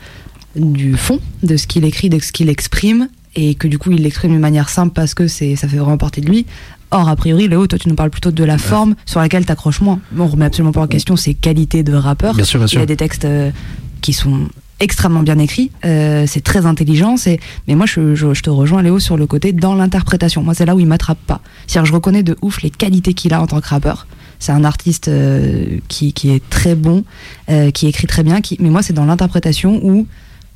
[0.56, 4.02] du fond, de ce qu'il écrit, de ce qu'il exprime, et que du coup, il
[4.02, 6.46] l'exprime d'une manière simple parce que c'est, ça fait vraiment partie de lui.
[6.90, 9.80] Or, a priori, Léo, toi, tu nous parles plutôt de la forme sur laquelle t'accroches
[9.80, 10.00] moins.
[10.10, 12.34] Bon, on remet absolument pas en question ses qualités de rappeur.
[12.34, 12.80] Bien sûr, bien Il sûr.
[12.80, 13.52] a des textes euh,
[14.00, 14.48] qui sont
[14.80, 17.38] extrêmement bien écrits, euh, c'est très intelligent, c'est...
[17.68, 20.42] mais moi je, je- je te rejoins Léo sur le côté dans l'interprétation.
[20.42, 21.40] Moi c'est là où il m'attrape pas.
[21.66, 24.06] C'est-à-dire je reconnais de ouf les qualités qu'il a en tant que rappeur.
[24.38, 27.04] C'est un artiste euh, qui, qui est très bon,
[27.50, 28.56] euh, qui écrit très bien, qui...
[28.60, 30.06] mais moi c'est dans l'interprétation où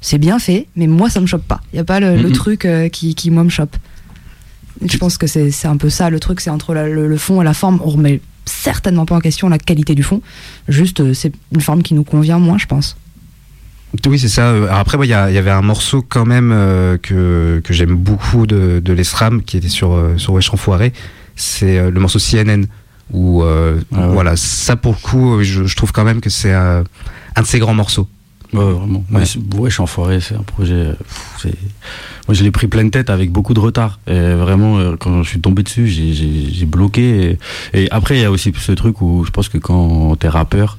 [0.00, 1.60] c'est bien fait, mais moi ça me chope pas.
[1.72, 2.32] Il y a pas le, le Mhm.
[2.32, 3.76] truc qui, qui moi me chope.
[4.84, 7.40] Je pense que c'est un peu ça le truc, c'est entre la- le, le fond
[7.40, 7.80] et la forme.
[7.84, 10.20] On remet certainement pas en question la qualité du fond,
[10.68, 12.96] juste c'est une forme qui nous convient moins, je pense.
[14.06, 14.50] Oui, c'est ça.
[14.50, 18.46] Alors après, moi, il y, avait un morceau quand même euh, que, que j'aime beaucoup
[18.46, 20.92] de, de l'ESRAM qui était sur, euh, sur Wesh Enfoiré.
[21.36, 22.64] C'est euh, le morceau CNN.
[23.12, 24.12] Où, euh, Ah ouais.
[24.14, 26.82] voilà, ça pour le coup, je, je trouve quand même que c'est euh,
[27.36, 28.08] un de ses grands morceaux.
[28.52, 29.04] Ouais, vraiment.
[29.12, 30.74] Ouais, suis enfoiré, c'est un projet.
[30.74, 31.52] euh, pff,
[32.28, 33.98] Moi, je l'ai pris pleine tête avec beaucoup de retard.
[34.06, 37.38] Et vraiment, euh, quand je suis tombé dessus, j'ai bloqué.
[37.72, 40.28] Et, et après, il y a aussi ce truc où je pense que quand t'es
[40.28, 40.78] rappeur,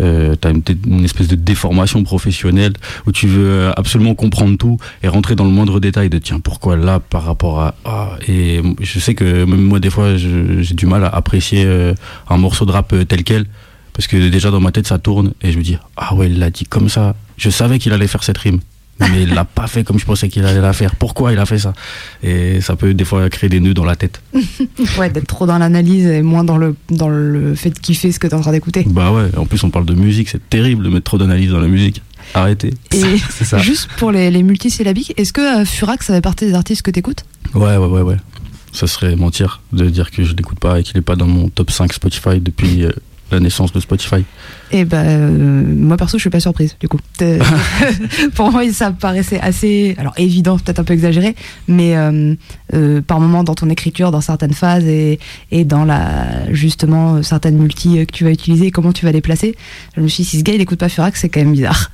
[0.00, 2.72] euh, t'as une, une espèce de déformation professionnelle
[3.06, 6.76] où tu veux absolument comprendre tout et rentrer dans le moindre détail de tiens pourquoi
[6.76, 11.04] là par rapport à et je sais que même moi des fois j'ai du mal
[11.04, 11.94] à apprécier euh,
[12.28, 13.46] un morceau de rap euh, tel quel
[13.92, 16.38] parce que déjà dans ma tête ça tourne et je me dis ah ouais il
[16.38, 17.14] l'a dit comme ça.
[17.36, 18.60] Je savais qu'il allait faire cette rime
[19.00, 20.94] mais il l'a pas fait comme je pensais qu'il allait la faire.
[20.96, 21.72] Pourquoi il a fait ça?
[22.22, 24.20] Et ça peut des fois créer des nœuds dans la tête.
[24.98, 28.18] Ouais, d'être trop dans l'analyse et moins dans le, dans le fait de kiffer ce
[28.18, 28.84] que tu es en train d'écouter.
[28.86, 31.60] bah ouais en plus on parle de musique c'est terrible de mettre trop d'analyse dans
[31.60, 32.02] la musique.
[32.34, 32.74] Arrêtez.
[32.92, 33.58] Et c'est ça.
[33.58, 36.90] juste pour les, les multisyllabiques, est-ce que euh, Furax ça fait partie des artistes que
[36.90, 37.24] t'écoutes?
[37.54, 38.16] Ouais, ouais, ouais, ouais.
[38.72, 41.48] Ça serait mentir de dire que je l'écoute pas et qu'il est pas dans mon
[41.48, 42.90] top 5 Spotify depuis euh,
[43.32, 44.24] la naissance de Spotify.
[44.72, 46.98] Et ben euh, moi perso je suis pas surprise du coup.
[48.34, 51.34] Pour moi ça paraissait assez alors évident peut-être un peu exagéré
[51.66, 52.34] mais euh,
[52.74, 55.18] euh, par moment dans ton écriture dans certaines phases et,
[55.50, 59.20] et dans la justement certaines multi euh, que tu vas utiliser comment tu vas les
[59.20, 59.56] placer
[59.96, 61.90] je me suis dit si ce gars il écoute pas Furax c'est quand même bizarre.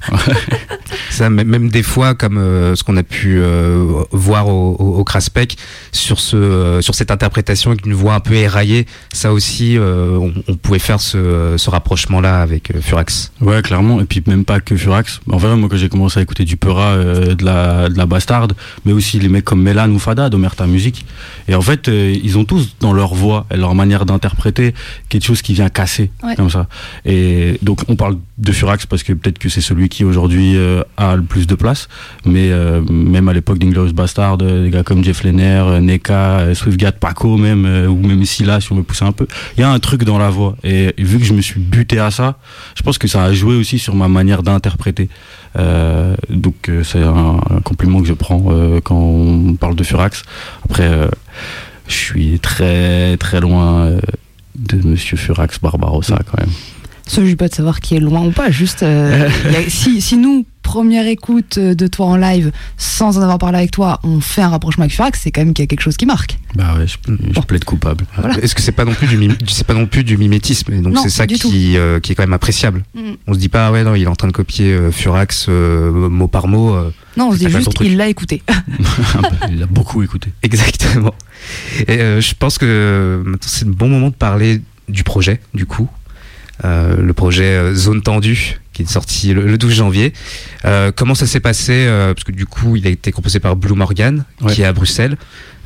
[1.11, 5.05] Ça, même des fois, comme euh, ce qu'on a pu euh, voir au, au, au
[5.05, 5.57] Craspec,
[5.93, 10.35] sur, ce, sur cette interprétation avec une voix un peu éraillée, ça aussi, euh, on,
[10.47, 13.33] on pouvait faire ce, ce rapprochement-là avec euh, Furax.
[13.41, 14.01] Ouais, clairement.
[14.01, 15.21] Et puis même pas que Furax.
[15.31, 18.07] En vrai, moi, quand j'ai commencé à écouter du Peura, euh, de, la, de la
[18.07, 21.05] Bastarde, mais aussi les mecs comme Melan ou Fada d'Omerta Music.
[21.49, 24.75] Et en fait, euh, ils ont tous dans leur voix et leur manière d'interpréter
[25.09, 26.35] quelque chose qui vient casser, Ouais.
[26.37, 26.67] comme ça.
[27.05, 30.83] Et donc, on parle de Furax parce que peut-être que c'est celui qui aujourd'hui euh,
[30.97, 31.89] a le plus de place.
[32.25, 37.37] Mais euh, même à l'époque d'Inglorious Bastard, des gars comme Jeff Lenner, Neka, Swiftgat, Paco
[37.37, 39.27] même, euh, ou même Silla si on veut pousser un peu,
[39.57, 40.57] il y a un truc dans la voix.
[40.65, 42.39] Et vu que je me suis buté à ça,
[42.75, 45.09] je pense que ça a joué aussi sur ma manière d'interpréter.
[45.59, 50.23] Euh, donc euh, c'est un, compliment que je prends euh, quand on parle de Furax.
[50.65, 50.91] Après,
[51.89, 53.91] je suis très très loin
[54.57, 56.53] de Monsieur Furax Barbarossa quand même.
[57.09, 60.17] Ça, je pas de savoir qui est loin ou pas, juste euh, a- si, si
[60.17, 64.21] nous, première écoute euh, de toi en live, sans en avoir parlé avec toi, on
[64.21, 66.37] fait un rapprochement avec Furax, c'est quand même qu'il y a quelque chose qui marque.
[66.57, 66.97] Bah ouais, je,
[67.33, 68.05] je plaide coupable.
[68.43, 70.81] Est-ce que c'est pas non plus du mim- c'est pas non plus du mimétisme et
[70.81, 72.83] donc c'est ça qui euh, qui est quand même appréciable.
[72.95, 73.13] Mm.
[73.29, 75.47] On se dit pas ah ouais non il est en train de copier euh, Furax
[75.49, 76.75] euh, mot par mot.
[76.75, 77.87] euh, Non, on se dit juste truc.
[77.89, 78.43] il l'a écouté.
[79.53, 80.33] Il a beaucoup écouté.
[80.43, 81.15] Exactement.
[81.87, 85.67] Et euh, je pense que maintenant c'est le bon moment de parler du projet, du
[85.67, 85.89] coup.
[86.65, 90.13] Euh, le projet euh, Zone Tendue, qui est sorti le, le 12 janvier.
[90.65, 93.57] Euh, comment ça s'est passé euh, Parce que du coup, il a été composé par
[93.57, 95.17] Blue Morgan, qui est à Bruxelles.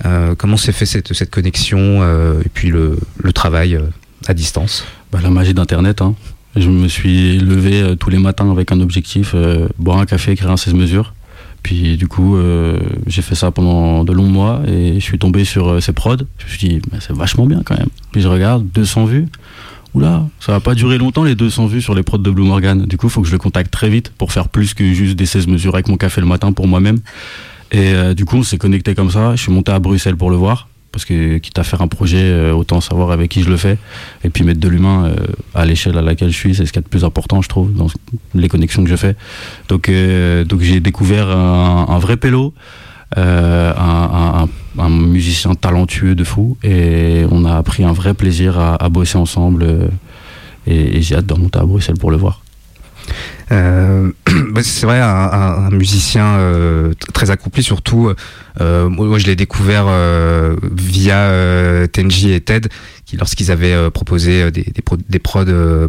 [0.05, 3.79] Euh, comment s'est fait cette, cette connexion euh, et puis le, le travail
[4.26, 4.85] à distance?
[5.12, 6.03] Bah, la magie d'Internet.
[6.03, 6.14] Hein.
[6.57, 10.33] Je me suis levé euh, tous les matins avec un objectif, euh, boire un café,
[10.33, 11.14] écrire un 16 mesures.
[11.62, 15.44] Puis du coup, euh, j'ai fait ça pendant de longs mois et je suis tombé
[15.44, 16.16] sur ces prods.
[16.38, 17.88] Je me suis dit, bah, c'est vachement bien quand même.
[18.12, 19.26] Puis je regarde, 200 vues.
[19.94, 22.85] Oula, ça va pas durer longtemps les 200 vues sur les prods de Blue Morgan.
[22.87, 25.26] Du coup, faut que je le contacte très vite pour faire plus que juste des
[25.26, 26.98] 16 mesures avec mon café le matin pour moi-même.
[27.72, 29.35] Et euh, du coup, on s'est connecté comme ça.
[29.35, 30.68] Je suis monté à Bruxelles pour le voir.
[30.92, 33.79] Parce que quitte à faire un projet, euh, autant savoir avec qui je le fais.
[34.24, 35.14] Et puis mettre de l'humain euh,
[35.55, 37.48] à l'échelle à laquelle je suis, c'est ce qu'il y a de plus important, je
[37.48, 37.87] trouve, dans
[38.35, 39.14] les connexions que je fais.
[39.68, 39.88] Donc,
[40.48, 42.55] donc j'ai découvert un, vrai pélo,
[43.16, 46.56] un- un musicien talentueux de fou.
[46.62, 49.62] Et on a pris un vrai plaisir à, à bosser ensemble.
[49.64, 49.88] euh,
[50.66, 52.42] et et j'ai hâte de remonter à Bruxelles pour le voir.
[53.50, 54.11] Euh,
[54.62, 58.12] c'est vrai, un, un- musicien euh, très accompli, surtout.
[58.61, 62.68] euh, moi, je l'ai découvert euh, via euh, Tenji et Ted,
[63.06, 65.44] qui lorsqu'ils avaient proposé des, des, des prods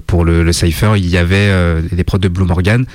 [0.07, 1.51] pour le, le Cypher, il y avait
[1.91, 2.85] des prods de Blue Morgan.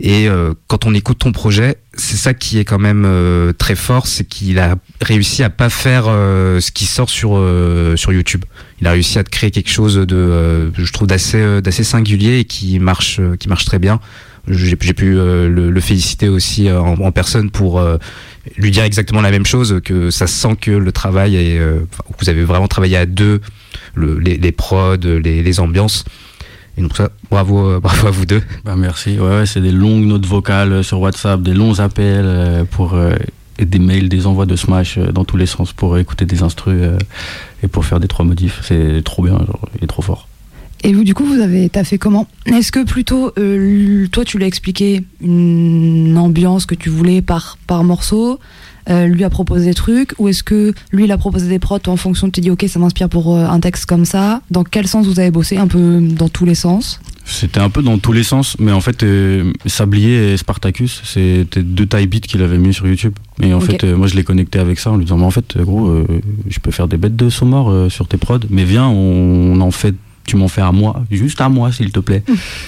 [0.00, 3.74] Et euh, quand on écoute ton projet, c'est ça qui est quand même euh, très
[3.74, 8.12] fort, c'est qu'il a réussi à pas faire euh, ce qui sort sur euh, sur
[8.12, 8.44] YouTube.
[8.80, 11.82] Il a réussi à te créer quelque chose de, euh, je trouve, d'assez euh, d'assez
[11.82, 13.98] singulier et qui marche qui marche très bien.
[14.46, 17.82] J'ai pu le, le féliciter aussi en, en personne pour
[18.56, 21.60] lui dire exactement la même chose, que ça sent que le travail est,
[22.18, 23.42] vous avez vraiment travaillé à deux,
[23.94, 26.04] le, les, les prods, les, les ambiances.
[26.78, 28.42] Et donc ça, bravo, euh, bravo à vous deux.
[28.64, 29.18] Bah merci.
[29.18, 32.94] Ouais, ouais, c'est des longues notes vocales euh, sur WhatsApp, des longs appels euh, pour
[32.94, 33.14] euh,
[33.58, 36.42] et des mails, des envois de Smash euh, dans tous les sens pour écouter des
[36.42, 36.96] instrus euh,
[37.62, 38.60] et pour faire des trois modifs.
[38.62, 40.28] C'est trop bien, genre, il est trop fort.
[40.84, 42.28] Et vous, du coup, vous avez, t'as fait comment?
[42.46, 47.82] Est-ce que plutôt, euh, toi, tu l'as expliqué une ambiance que tu voulais par par
[47.82, 48.38] morceau,
[48.88, 51.78] euh, lui a proposé des trucs, ou est-ce que lui, il a proposé des prods,
[51.86, 54.40] en fonction, tu dit, ok, ça m'inspire pour euh, un texte comme ça.
[54.50, 57.00] Dans quel sens vous avez bossé Un peu dans tous les sens?
[57.24, 61.62] C'était un peu dans tous les sens, mais en fait, euh, Sablier et Spartacus, c'était
[61.62, 63.12] deux taille beats qu'il avait mis sur YouTube.
[63.42, 65.58] Et en fait, moi, je l'ai connecté avec ça en lui disant, mais en fait,
[65.58, 66.04] gros,
[66.48, 67.28] je peux faire des bêtes de
[67.68, 69.94] euh, sur tes prods, mais viens, on, on en fait,
[70.28, 72.22] tu m'en fais à moi, juste à moi, s'il te plaît.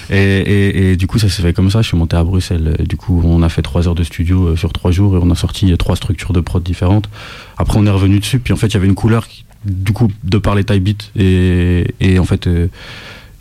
[0.09, 1.81] et, et- et du coup, ça s'est fait comme ça.
[1.81, 2.75] Je suis monté à Bruxelles.
[2.87, 5.29] Du coup, on a fait trois heures de studio euh, sur trois jours et on
[5.31, 7.09] a sorti euh, trois structures de prod différentes.
[7.57, 8.39] Après, on est revenu dessus.
[8.39, 10.79] Puis en fait, il y avait une couleur qui, du coup, de par les taille
[10.79, 11.05] beats.
[11.15, 12.67] Et, et en fait, euh,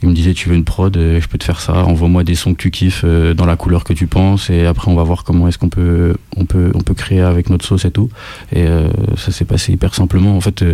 [0.03, 1.85] il me disait, tu veux une prod, euh, je peux te faire ça.
[1.85, 4.49] Envoie-moi des sons que tu kiffes euh, dans la couleur que tu penses.
[4.49, 7.51] Et après, on va voir comment est-ce qu'on peut, on peut, on peut créer avec
[7.51, 8.09] notre sauce et tout.
[8.53, 10.37] Et euh, ça s'est passé hyper simplement.
[10.37, 10.65] En fait,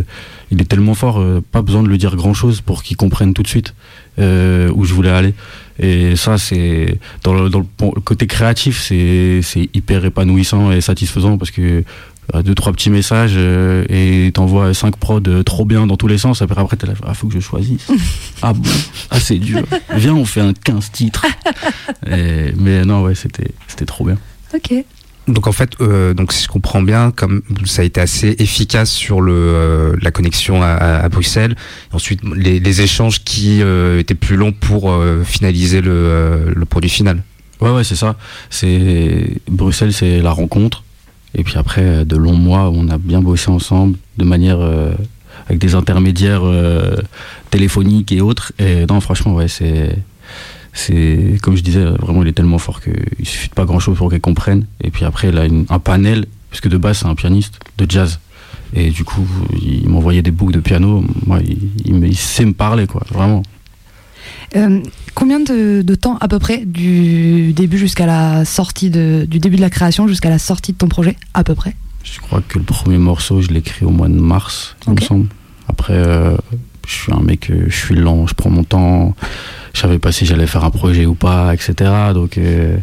[0.53, 3.43] il est tellement fort, pas besoin de lui dire grand chose pour qu'il comprenne tout
[3.43, 3.75] de suite
[4.19, 5.35] où je voulais aller.
[5.79, 11.51] Et ça, c'est dans le, dans le côté créatif, c'est hyper épanouissant et satisfaisant parce
[11.51, 11.85] que
[12.43, 16.19] deux trois petits messages euh, et t'envoies cinq prods euh, trop bien dans tous les
[16.19, 16.43] sens.
[16.43, 17.87] Après, après t'es là, ah, faut que je choisisse.
[18.43, 18.69] ah bon,
[19.11, 19.63] ah c'est dur.
[19.95, 21.25] Viens, on fait un 15 titres.
[22.11, 24.19] Et- mais non, ouais, c'était c'était trop bien.
[24.55, 24.73] Ok.
[25.29, 28.91] Donc en fait, euh, donc si je comprends bien, comme ça a été assez efficace
[28.93, 31.57] sur le euh, la connexion à, à- à Bruxelles,
[31.93, 36.65] ensuite les, les échanges qui euh, étaient plus longs pour euh, finaliser le, euh, le
[36.65, 37.23] produit final.
[37.61, 38.17] Ouais, ouais, c'est ça.
[38.51, 40.85] C'est Bruxelles, c'est la rencontre.
[41.37, 44.93] Et puis après, euh, de longs mois, on a bien bossé ensemble, de manière euh,
[45.47, 46.97] avec des intermédiaires euh,
[47.51, 48.53] téléphoniques et autres.
[48.59, 49.97] Et non, franchement, ouais, c'est
[50.73, 54.11] c'est comme je disais, vraiment, il est tellement fort qu'il suffit pas grand chose pour
[54.11, 54.67] qu'il comprenne.
[54.83, 57.87] Et puis après, il a un panel, parce que de base, c'est un pianiste de
[57.89, 58.19] jazz.
[58.75, 59.27] Et du coup,
[59.63, 61.05] il m'envoyait des boucles de piano.
[61.25, 63.43] Moi, il, il sait me parler, quoi, vraiment.
[64.57, 64.81] Euh,
[65.15, 69.57] combien de, de temps à peu près du début jusqu'à la sortie de, du début
[69.57, 71.77] de la création jusqu'à la sortie de ton projet à peu près?
[72.03, 75.01] Je crois que le premier morceau, je l'ai écrit au mois de mars, il me
[75.01, 75.27] semble.
[75.69, 76.37] Après, euh,
[76.87, 79.15] je suis un mec, euh, je suis lent, je prends mon temps.
[79.77, 81.75] Je savais pas si j'allais faire un projet ou pas, etc.
[82.15, 82.79] Donc, euh,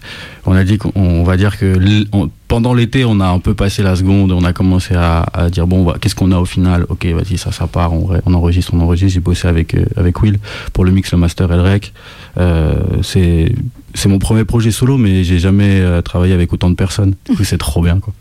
[0.46, 1.76] on a dit qu'on on va dire que
[2.12, 4.32] on- pendant l'été, on a un peu passé la seconde.
[4.32, 6.86] On a commencé à, à dire bon, bah, qu'est-ce qu'on a au final?
[6.90, 7.94] Ok, vas-y, ça, ça part.
[7.94, 9.12] On, enregistre, on enregistre.
[9.16, 10.38] J'ai bossé avec euh, avec Will
[10.72, 11.94] pour le mix, le master et le rec.
[12.38, 13.52] Euh, c'est
[13.96, 17.16] c'est mon premier projet solo, mais j'ai jamais travaillé avec autant de personnes.
[17.28, 18.14] Du coup, c'est trop bien, quoi.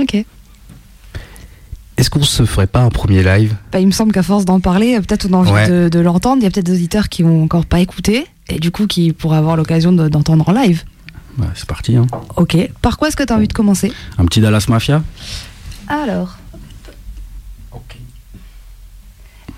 [0.00, 0.24] Ok.
[1.96, 3.54] Est-ce qu'on se ferait pas un premier live?
[3.70, 5.68] Bah, il me semble qu'à force d'en parler, euh, peut-être on a envie Ouais.
[5.68, 6.38] de, de l'entendre.
[6.40, 9.12] Il y a peut-être des auditeurs qui n'ont encore pas écouté et du coup qui
[9.12, 10.82] pourraient avoir l'occasion de- d'entendre en live.
[11.38, 11.96] Ouais, c'est parti.
[11.96, 12.06] Hein.
[12.36, 12.56] Ok.
[12.82, 13.92] Par quoi est-ce que tu as envie de commencer?
[14.18, 15.02] Un petit Dallas Mafia?
[15.88, 16.36] Alors.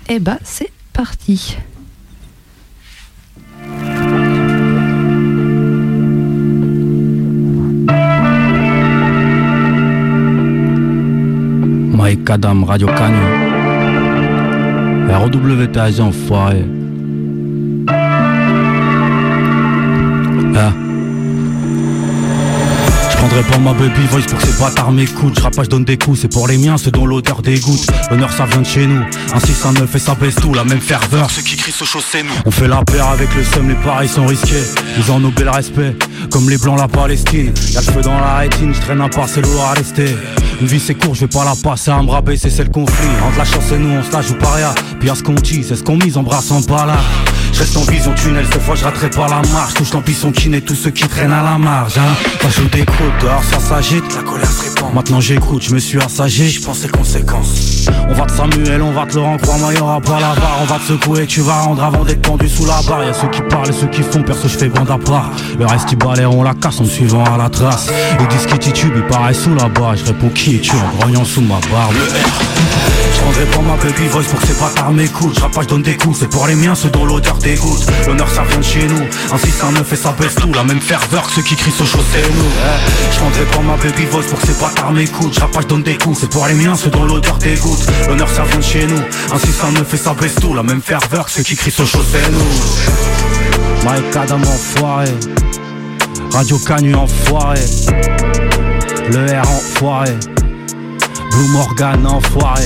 [0.07, 1.57] Eh bah, c'est parti.
[11.95, 13.17] Mike Adam, Radio Canu.
[15.09, 16.65] RWTAG enfoiré.
[20.57, 20.73] Ah.
[23.09, 25.39] Je prendrai pas ma baby voice pour que ces bâtards m'écoutent.
[25.39, 27.87] Je je donne des coups, c'est pour les miens, ceux dont l'odeur dégoûte.
[28.11, 29.01] L'honneur ça vient de chez nous.
[29.33, 31.31] Un 609 et ça baisse tout, la même ferveur.
[31.31, 32.35] Ceux qui crient ce chaussée nous.
[32.45, 34.63] On fait la paire avec le seum, les pareils sont risqués.
[34.97, 35.95] Ils ont noblé le respect,
[36.29, 37.53] comme les blancs la Palestine.
[37.71, 40.13] Y'a le feu dans la rétine, je traîne un parcelle à rester.
[40.61, 43.07] Une vie c'est court, je vais pas la passer à me rabaisser, c'est le conflit.
[43.27, 44.73] Entre la chance et nous, on se la joue pas rien.
[44.99, 46.97] Puis à ce qu'on dit, c'est ce qu'on mise en brassant pas là.
[47.55, 49.75] Je reste en vision tunnel, cette fois je raterai pas la marche.
[49.75, 51.97] Touche l'ambition qui naît tous ceux qui traînent à la marge.
[51.97, 52.13] Hein.
[52.41, 54.93] Quand je décroute, dehors ça s'agite, la colère se répand.
[54.93, 57.85] Maintenant j'écoute, je me suis assagé, je pense les conséquences.
[58.09, 60.59] On va te Samuel, on va te Laurent, crois-moi, y'aura pas la barre.
[60.63, 63.05] On va te secouer, tu vas rendre avant d'être pendu sous la barre.
[63.05, 65.31] Y'a ceux qui parlent et ceux qui font, perso je fais bande à part.
[65.57, 67.87] Le reste ils balayeront la casse en me suivant à la trace.
[68.19, 69.95] Ils disent qu'ils titubent, ils paraissent sous la barre.
[69.95, 71.95] Je réponds qui es-tu en grognant sous ma barbe.
[73.25, 75.35] Je prendrai pas ma baby voice pour que c'est pas tard m'écoute.
[75.35, 77.83] Je je donne des coups, c'est pour les miens, ceux dont l'odeur dégoûte.
[78.05, 79.01] L'honneur ça vient de chez nous.
[79.33, 82.21] Un 609 et ça baisse tout, la même ferveur que ceux qui crient sur chaussée
[82.35, 82.51] nous.
[83.11, 85.33] Je prendrai pas ma baby voice pour que c'est pas tard m'écoute.
[85.33, 87.87] Je je donne des coups, c'est pour les miens, ceux dont l'odeur dégoûte.
[88.07, 89.01] L'honneur ça vient de chez nous.
[89.33, 92.19] Un 609 et ça baisse tout, la même ferveur que ceux qui crient sur chaussée
[92.31, 93.85] nous.
[93.85, 95.09] Mike Adam enfoiré.
[96.31, 97.59] Radio Canu enfoiré.
[99.09, 100.11] Le R enfoiré.
[101.35, 102.63] Blue Morgan enfoiré.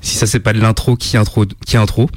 [0.00, 2.10] Si ça c'est pas de l'intro qui intro qui intro.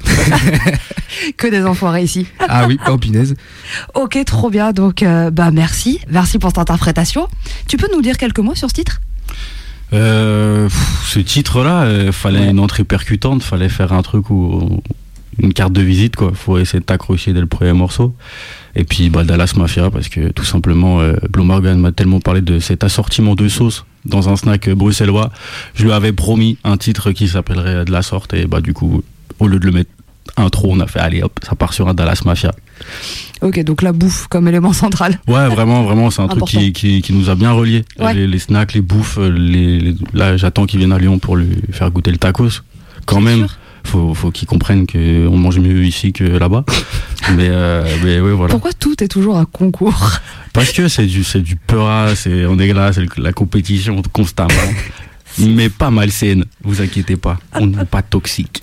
[1.36, 2.26] que des enfoirés ici.
[2.40, 3.36] ah oui, oh punaise.
[3.94, 4.72] Ok, trop bien.
[4.72, 7.28] Donc euh, bah merci, merci pour cette interprétation.
[7.68, 9.00] Tu peux nous dire quelques mots sur ce titre?
[9.92, 10.68] Euh,
[11.04, 14.82] ce titre-là, il fallait une entrée percutante, fallait faire un truc où
[15.38, 16.32] une carte de visite quoi.
[16.34, 18.14] Faut essayer de t'accrocher dès le premier morceau.
[18.76, 22.40] Et puis bah, Dallas Mafia parce que tout simplement euh, Blue Morgan m'a tellement parlé
[22.40, 25.30] de cet assortiment de sauce dans un snack bruxellois.
[25.74, 29.02] Je lui avais promis un titre qui s'appellerait de la sorte et bah du coup
[29.38, 29.90] au lieu de le mettre
[30.36, 32.52] intro, on a fait allez hop, ça part sur un Dallas Mafia.
[33.42, 35.20] Ok, donc la bouffe comme élément central.
[35.28, 37.84] Ouais, vraiment, vraiment, c'est un truc qui, qui, nous a bien reliés.
[38.14, 42.10] Les, snacks, les bouffes, les, là j'attends qu'il vienne à Lyon pour lui faire goûter
[42.10, 42.62] le tacos.
[43.06, 43.46] Quand même
[43.84, 46.64] faut, faut qu'ils comprennent qu'on mange mieux ici que là-bas.
[47.36, 48.50] mais, euh, mais ouais, voilà.
[48.50, 50.12] Pourquoi tout est toujours un concours
[50.52, 54.50] Parce que c'est du, c'est du peur, c'est, on est là, c'est la compétition constamment.
[55.38, 57.38] mais pas malsaine, vous inquiétez pas.
[57.54, 58.62] On n'est pas toxique.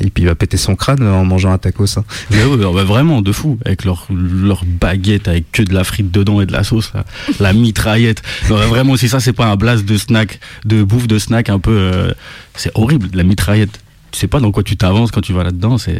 [0.00, 1.98] Et puis il va péter son crâne en mangeant un tacos.
[1.98, 2.04] Hein.
[2.30, 3.58] Mais vraiment, de fou.
[3.66, 6.92] Avec leur, leur baguette avec que de la frite dedans et de la sauce,
[7.38, 8.22] la mitraillette.
[8.48, 11.76] vraiment, si ça, c'est pas un blast de snack, de bouffe de snack un peu.
[11.76, 12.12] Euh,
[12.56, 13.80] c'est horrible, la mitraillette
[14.14, 15.98] tu sais pas dans quoi tu t'avances quand tu vas là-dedans, c'est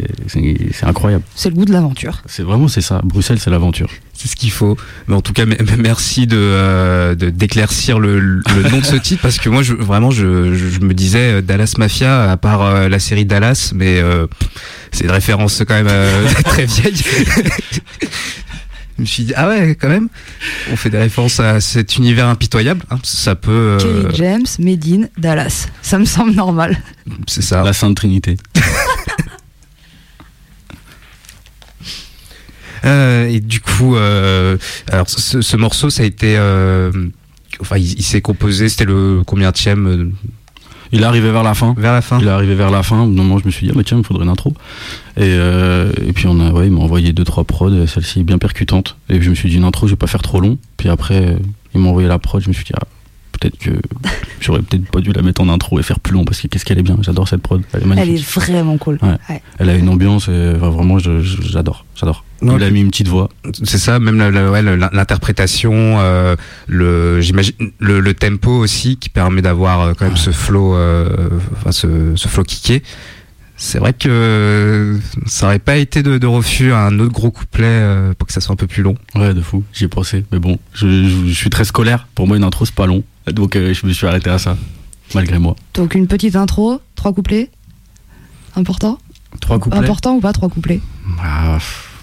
[0.82, 1.24] incroyable.
[1.34, 2.22] C'est le goût de l'aventure.
[2.26, 3.00] C'est vraiment c'est ça.
[3.02, 3.90] Bruxelles, c'est l'aventure.
[4.12, 4.76] C'est ce qu'il faut.
[5.08, 5.44] Mais en tout cas,
[5.76, 10.12] merci de euh, d'éclaircir le, le, nom de ce titre parce que moi, je, vraiment,
[10.12, 14.00] je, je, me disais euh, Dallas Mafia à part euh, la série Dallas, mais
[14.92, 15.88] c'est une référence quand même
[16.44, 17.02] très vieille.
[18.96, 20.08] Je me suis dit ah ouais quand même.
[20.72, 22.98] On fait des références à cet univers impitoyable hein.
[23.02, 24.12] ça peut euh...
[24.14, 25.68] James Medine Dallas.
[25.82, 26.78] Ça me semble normal.
[27.26, 27.62] C'est ça.
[27.62, 28.36] La Sainte Trinité.
[32.84, 34.58] Euh, et du coup euh,
[34.92, 36.92] alors ce, morceau ça a été euh,
[37.60, 40.10] enfin il, s'est composé c'était le combien de
[40.94, 41.74] il est arrivé vers la fin.
[41.76, 42.18] Vers la fin.
[42.20, 43.06] Il est arrivé vers la fin.
[43.06, 44.54] moment, je me suis dit, ah, tiens, il me faudrait une intro.
[45.16, 47.86] Et, euh, et puis, on a, ouais, il m'a envoyé deux, trois prods.
[47.86, 48.96] Celle-ci est bien percutante.
[49.08, 50.58] Et je me suis dit, une intro, je vais pas faire trop long.
[50.76, 51.36] Puis après,
[51.74, 52.40] il m'a envoyé la prod.
[52.40, 52.86] Je me suis dit, ah,
[53.38, 53.70] peut-être que
[54.40, 56.64] j'aurais peut-être pas dû la mettre en intro et faire plus long parce que qu'est-ce
[56.64, 56.98] qu'elle est bien.
[57.02, 57.62] J'adore cette prod.
[57.72, 58.26] Elle est, magnifique.
[58.36, 58.98] Elle est vraiment cool.
[59.58, 60.28] Elle a une ambiance.
[60.28, 61.84] Et, vraiment, j'adore.
[61.94, 62.24] J'adore.
[62.42, 63.30] Il a mis une petite voix.
[63.62, 64.18] C'est ça, même
[64.92, 70.74] l'interprétation, euh, le, j'imagine, le, tempo aussi qui permet d'avoir euh, quand même ce flow,
[70.74, 71.08] euh,
[71.52, 72.82] enfin ce, ce flow kické.
[73.56, 77.82] C'est vrai que ça aurait pas été de, refus à un autre gros couplet
[78.18, 78.96] pour que ça soit un peu plus long.
[79.14, 80.24] Ouais, de fou, j'y ai pensé.
[80.32, 82.08] Mais bon, je, suis très scolaire.
[82.16, 83.04] Pour moi, une intro, c'est pas long.
[83.32, 84.56] Donc, je me suis arrêté à ça,
[85.14, 85.56] malgré moi.
[85.74, 87.50] Donc, une petite intro, trois couplets.
[88.56, 88.98] Important
[89.40, 89.78] Trois couplets.
[89.78, 90.80] Important ou pas, trois couplets
[91.20, 91.58] ah,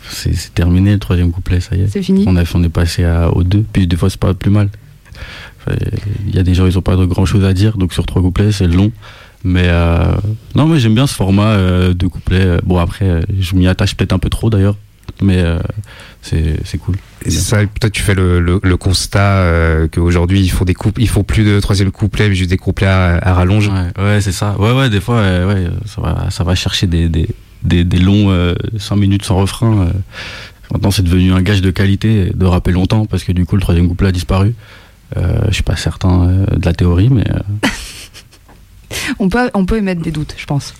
[0.09, 1.87] c'est terminé le troisième couplet, ça y est.
[1.87, 2.25] C'est fini.
[2.27, 4.69] On, a, on est passé à, aux deux, puis des fois c'est pas plus mal.
[6.27, 8.05] Il y a des gens, ils ont pas de grand chose à dire, donc sur
[8.05, 8.91] trois couplets, c'est long.
[9.43, 10.13] Mais euh,
[10.55, 12.57] non, mais j'aime bien ce format euh, de couplets.
[12.63, 14.75] Bon, après, je m'y attache peut-être un peu trop d'ailleurs.
[15.21, 15.59] Mais euh,
[16.21, 16.95] c'est c'est cool.
[17.25, 20.73] Et c'est ça, toi tu fais le, le, le constat euh, qu'aujourd'hui ils font des
[20.73, 23.67] couples, ils font plus de troisième couplet, mais juste des couplets à, à rallonge.
[23.69, 24.55] Ouais, ouais, c'est ça.
[24.59, 27.27] Ouais, ouais, des fois, euh, ouais, ça va, ça va chercher des, des,
[27.63, 29.85] des, des longs euh, 5 minutes sans refrain.
[29.87, 29.91] euh.
[30.73, 33.61] Maintenant, c'est devenu un gage de qualité de rapper longtemps parce que du coup, le
[33.61, 34.55] troisième couplet a disparu.
[35.17, 37.39] Euh, je suis pas certain euh, de la théorie, mais euh,
[39.19, 40.73] On peut, on peut émettre des doutes, je pense.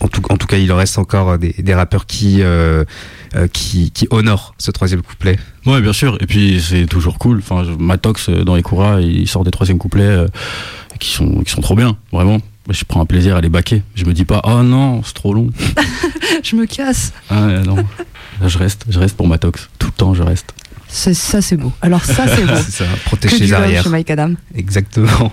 [0.00, 2.84] En tout, en tout cas, il en reste encore des, des rappeurs qui, euh,
[3.34, 5.38] euh, qui, qui honorent ce troisième couplet.
[5.66, 6.16] Ouais, bien sûr.
[6.20, 7.38] Et puis c'est toujours cool.
[7.38, 10.28] Enfin, Matox euh, dans les Koura, il sort des troisième couplets euh,
[10.98, 12.38] qui sont qui sont trop bien, vraiment.
[12.70, 13.82] Je prends un plaisir à les baquer.
[13.94, 15.50] Je me dis pas, oh non, c'est trop long.
[16.44, 17.12] je me casse.
[17.30, 17.76] Ah, euh, non.
[17.76, 19.68] Là, je reste, je reste pour Matox.
[19.78, 20.52] Tout le temps, je reste.
[20.90, 21.12] Ça,
[21.42, 21.72] c'est beau.
[21.82, 22.54] Alors, ça, c'est beau.
[22.56, 23.82] C'est ça, protège Que les arrières.
[23.82, 24.32] chez Mike Adam.
[24.54, 25.32] Exactement.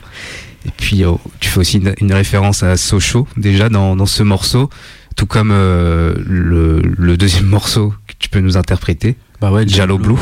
[0.66, 4.24] Et puis, oh, tu fais aussi une, une référence à Sochaux, déjà, dans, dans ce
[4.24, 4.70] morceau,
[5.16, 9.16] tout comme euh, le, le deuxième morceau que tu peux nous interpréter.
[9.41, 10.16] Bah ouais, Jalo Blue.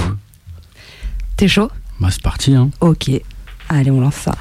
[1.37, 1.69] T'es chaud?
[1.99, 2.69] Bah, c'est parti, hein.
[2.81, 3.09] Ok.
[3.69, 4.35] Allez, on lance ça.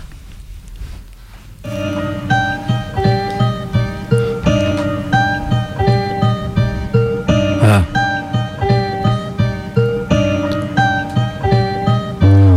[7.64, 7.82] Ah.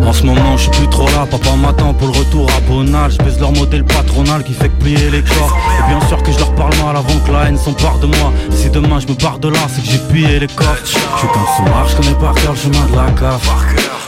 [0.03, 0.69] En ce moment, je
[1.25, 3.11] Papa m'attend pour le retour à Bonal.
[3.11, 5.57] Je baise leur modèle patronal qui fait que plier les corps.
[5.79, 8.31] Et bien sûr que je leur parle mal avant que la haine s'empare de moi.
[8.51, 10.81] Si demain je me barre de là, c'est que j'ai pillé les coffres.
[10.83, 13.41] Je suis qu'un soulard, je connais par cœur le chemin de la cave.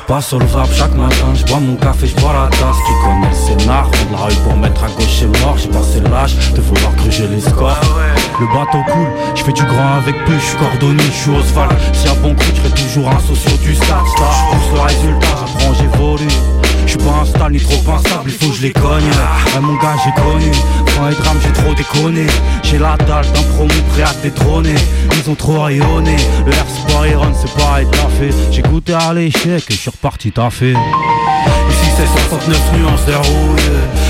[0.07, 2.77] Pas solvable chaque matin, je bois mon café, je bois la tasse.
[2.85, 5.57] Tu connais le scénar, vendre la rue pour mettre à gauche et mort.
[5.57, 7.81] J'ai passé l'âge de vouloir gruger les scores.
[8.39, 11.31] Le bateau coule, je fais du grand avec peu, je suis cordonnier, je suis.
[11.93, 13.75] Si à bon coup, je toujours un socio du.
[13.75, 16.56] Star, je pousse le résultat, j'apprends, j'évolue.
[16.87, 19.03] Je suis pas instable ni trop instable, il faut que je les cogne.
[19.03, 20.51] Ouais, mon gars, j'ai connu.
[20.95, 22.25] Quand les drames, j'ai trop déconné.
[22.63, 24.75] J'ai la dalle d'un promo prêt à détrôner.
[25.11, 26.15] Ils ont trop rayonné.
[26.45, 27.53] Le air sport Iron, c'est
[27.91, 28.33] t'as fait.
[28.51, 30.71] J'ai goûté à l'échec et je suis reparti, fait.
[30.71, 33.69] Ici c'est 69 nuances de rouge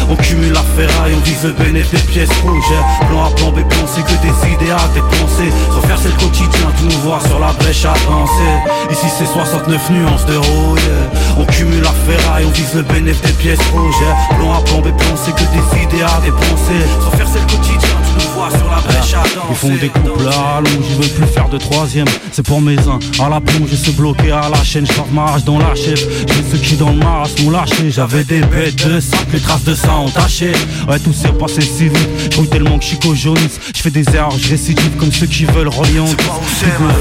[0.09, 2.63] On cumule la ferraille, on vise le bénéfice des pièces rouges.
[3.09, 5.51] Plan A, plan B, plan C, que des idées à dépenser.
[5.73, 8.53] Sans faire c'est le quotidien, tout nous voir sur la brèche à danser.
[8.91, 10.89] Ici c'est 69 nuances de rouge
[11.37, 13.95] On cumule la ferraille, on vise le bénéfice des pièces rouges.
[14.37, 16.81] Plan A, plan B, plan C, que des idées à dépenser.
[17.03, 17.86] Sans faire c'est le quotidien,
[18.19, 21.57] sur la brèche à Ils font des couples à l'eau, je veux plus faire de
[21.57, 22.07] troisième.
[22.31, 25.07] C'est pour mes uns, à la plonge, je se bloquer à la chaîne, je sors
[25.11, 27.89] ma rage dans la chef J'ai ceux qui dans le maras m'ont lâché.
[27.89, 30.51] J'avais des bêtes de sang, les traces de sang ont taché.
[30.87, 32.09] Ouais tout s'est passé si vite.
[32.31, 35.67] Je tellement que suis jaunisse Je fais des erreurs, je récidive comme ceux qui veulent
[35.67, 36.05] relier en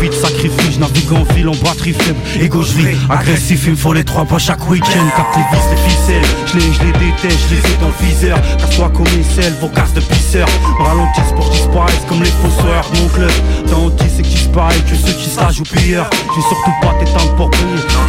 [0.00, 2.18] vite, sacrifice, je navigue en fil en batterie faible.
[2.40, 5.06] Ego je vis, agressif, il me faut les trois pas chaque week-end.
[5.16, 8.06] Capte les vis, les ficelles, je les, je les déteste, je les ai dans le
[8.06, 8.40] viseur.
[8.58, 10.48] Casse-toi comme les selles, vos casses de pisseurs
[11.06, 13.30] Ralentissent pour disparaître comme les fossoyeurs mon club
[13.68, 17.50] Tant c'est que disparaît que ceux qui s'agent ou pilleurs J'ai surtout pas t'éteindre pour
[17.50, 17.62] payer.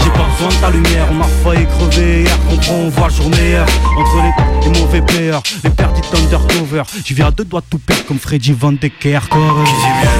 [0.03, 3.13] J'ai pas besoin de ta lumière, on a failli crever hier Comprends, on voit le
[3.13, 3.67] jour meilleur.
[3.97, 8.05] Entre les, les mauvais players, les perdus undercover Je viens à deux doigts tout perdre
[8.05, 10.16] comme Freddy Van de Kerkhove Ici c'est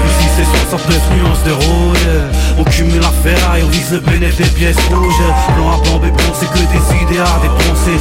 [0.68, 2.08] 69 nuances de rouge
[2.58, 5.14] On cumule la ferraille, on vise le bénéfice des pièces rouges.
[5.54, 7.96] Plan A, plan B, plan c'est que des idées à dépenser.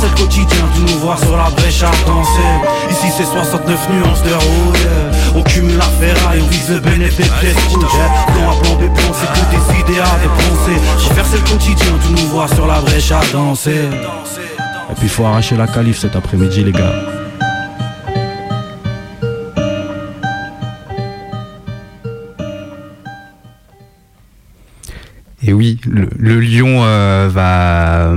[0.00, 2.52] C'est le quotidien, tu nous vois sur la brèche à danser.
[2.90, 4.86] Ici c'est 69 nuances de rouge
[5.36, 7.86] On cumule la ferraille, on vise le bénéfice des pièces rouges.
[7.86, 10.80] Plan A, plan B, plan c'est que des idées à dépenser.
[11.30, 13.88] C'est le quotidien, tu nous vois sur la brèche à danser.
[14.90, 17.17] Et puis faut arracher la calife cet après-midi les gars
[25.48, 28.14] Et oui, le, le lion euh, va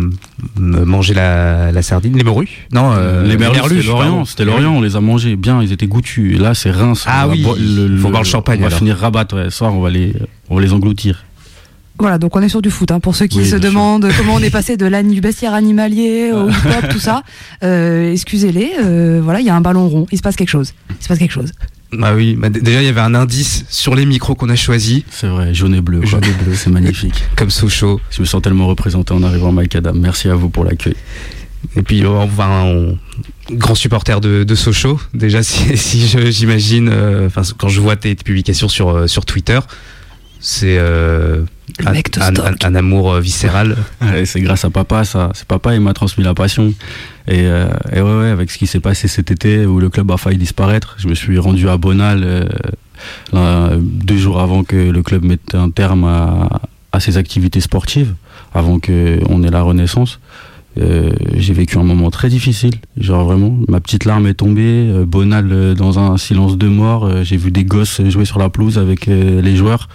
[0.60, 2.68] manger la, la sardine, les morues?
[2.74, 4.26] Non, euh, les merlus, c'était Lorient, pardon.
[4.26, 6.36] c'était Lorient, on les a mangés bien, ils étaient goûtus.
[6.36, 7.06] Et Là, c'est Reims.
[7.08, 7.44] Ah on va oui,
[8.02, 8.80] faut boire le champagne, On va alors.
[8.80, 9.46] finir rabat, ouais.
[9.46, 10.14] Ce soir, on va les,
[10.50, 11.24] on va les engloutir.
[12.00, 12.92] Voilà, donc on est sur du foot.
[12.92, 13.60] Hein, pour ceux qui Oui, se sûr.
[13.62, 17.24] demandent comment on est passé de l'ani- du bestiaire animalier au hip-hop, tout ça,
[17.64, 18.72] euh, excusez-les.
[18.84, 20.06] euh, voilà, il y a un ballon rond.
[20.12, 20.74] Il se passe quelque chose.
[20.90, 21.54] Il se passe quelque chose.
[21.94, 25.04] Bah oui, bah déjà il y avait un indice sur les micros qu'on a choisi.
[25.10, 26.00] C'est vrai, jaune et bleu.
[26.00, 26.10] quoi.
[26.10, 26.54] Jaune et bleu.
[26.56, 27.22] C'est magnifique.
[27.36, 28.00] Comme Sochaux.
[28.12, 29.94] Je me sens tellement représenté en arrivant à Mike Adam.
[29.94, 30.96] Merci à vous pour l'accueil.
[31.76, 32.98] Et puis on va on-
[33.52, 35.00] grand supporter de, de Sochaux.
[35.14, 39.08] Déjà si, si je- j'imagine, euh, enfin quand je vois tes, tes publications sur euh,
[39.08, 39.60] sur Twitter,
[40.40, 41.44] c'est euh,
[41.86, 43.76] un, amour viscéral.
[44.02, 45.30] Ouais, c'est grâce à papa, ça.
[45.34, 46.74] C'est papa, il m'a transmis la passion.
[47.28, 50.38] Et, euh, ouais, avec ce qui s'est passé cet été où le club a failli
[50.38, 52.48] disparaître, je me suis rendu à Bonal
[53.34, 56.06] euh, deux jours avant que le club mette un terme
[56.92, 58.16] à ses activités sportives,
[58.54, 60.20] avant qu'on ait la renaissance.
[60.80, 65.06] Euh, j'ai vécu un moment très difficile, genre vraiment, ma petite larme est tombée, euh,
[65.06, 68.48] Bonal euh, dans un silence de mort, euh, j'ai vu des gosses jouer sur la
[68.48, 69.90] pelouse avec euh, les joueurs,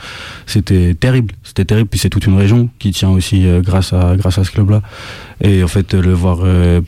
[0.45, 4.37] c'était terrible, c'était terrible, puis c'est toute une région qui tient aussi grâce à grâce
[4.37, 4.83] à ce club-là,
[5.41, 6.41] et en fait le voir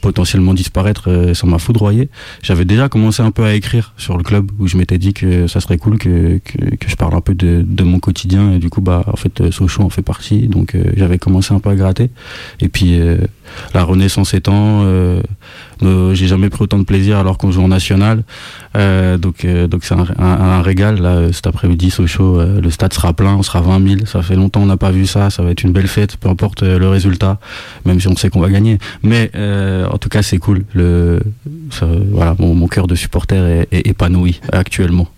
[0.02, 2.10] potentiellement disparaître, ça m'a foudroyé.
[2.42, 5.46] J'avais déjà commencé un peu à écrire sur le club où je m'étais dit que
[5.46, 8.58] ça serait cool que, que, que je parle un peu de, de mon quotidien, et
[8.58, 11.74] du coup bah en fait Sochaux en fait partie, donc j'avais commencé un peu à
[11.74, 12.10] gratter,
[12.60, 12.98] et puis
[13.74, 15.20] la renaissance étant, euh,
[15.82, 18.22] euh, j'ai jamais pris autant de plaisir alors qu'on joue en national.
[18.76, 19.46] Euh, donc
[19.82, 21.00] c'est un, régal.
[21.00, 24.06] Là, cet après-midi, Sochaux, le stade sera plein, on sera 20 000.
[24.06, 25.30] Ça fait longtemps qu'on n'a pas vu ça.
[25.30, 27.38] Ça va être une belle fête, peu importe le résultat,
[27.84, 28.78] même si on sait qu'on va gagner.
[29.02, 29.30] Mais
[29.90, 30.64] en tout cas, c'est cool.
[32.38, 35.08] Mon, cœur de supporter est, est épanoui actuellement.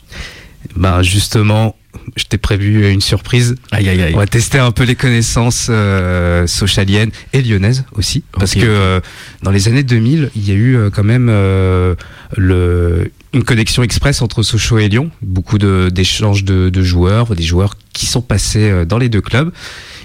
[0.77, 1.75] Bah justement,
[2.17, 3.57] je t'ai prévu une surprise.
[3.71, 4.15] Aïe, aïe, aïe.
[4.15, 9.01] On va tester un peu les connaissances euh, socialiennes et lyonnaises aussi, parce que euh,
[9.43, 11.95] dans les années 2000, il y a eu euh, quand même euh,
[12.37, 17.77] le, une connexion express entre Sochaux et Lyon, beaucoup d'échanges de, de joueurs, des joueurs
[17.93, 19.53] qui sont passés dans les deux clubs.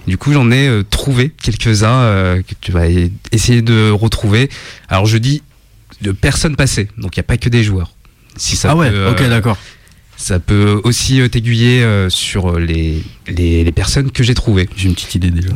[0.07, 2.83] Du coup, j'en ai trouvé quelques-uns que tu vas
[3.31, 4.49] essayer de retrouver.
[4.87, 5.41] Alors, je dis
[6.01, 7.91] de personnes passées, donc il n'y a pas que des joueurs.
[8.37, 9.57] Si ça Ah ouais, peut, ok, d'accord.
[10.17, 14.69] Ça peut aussi euh, t'aiguiller euh, sur les, les, les personnes que j'ai trouvées.
[14.75, 15.49] J'ai une petite idée déjà.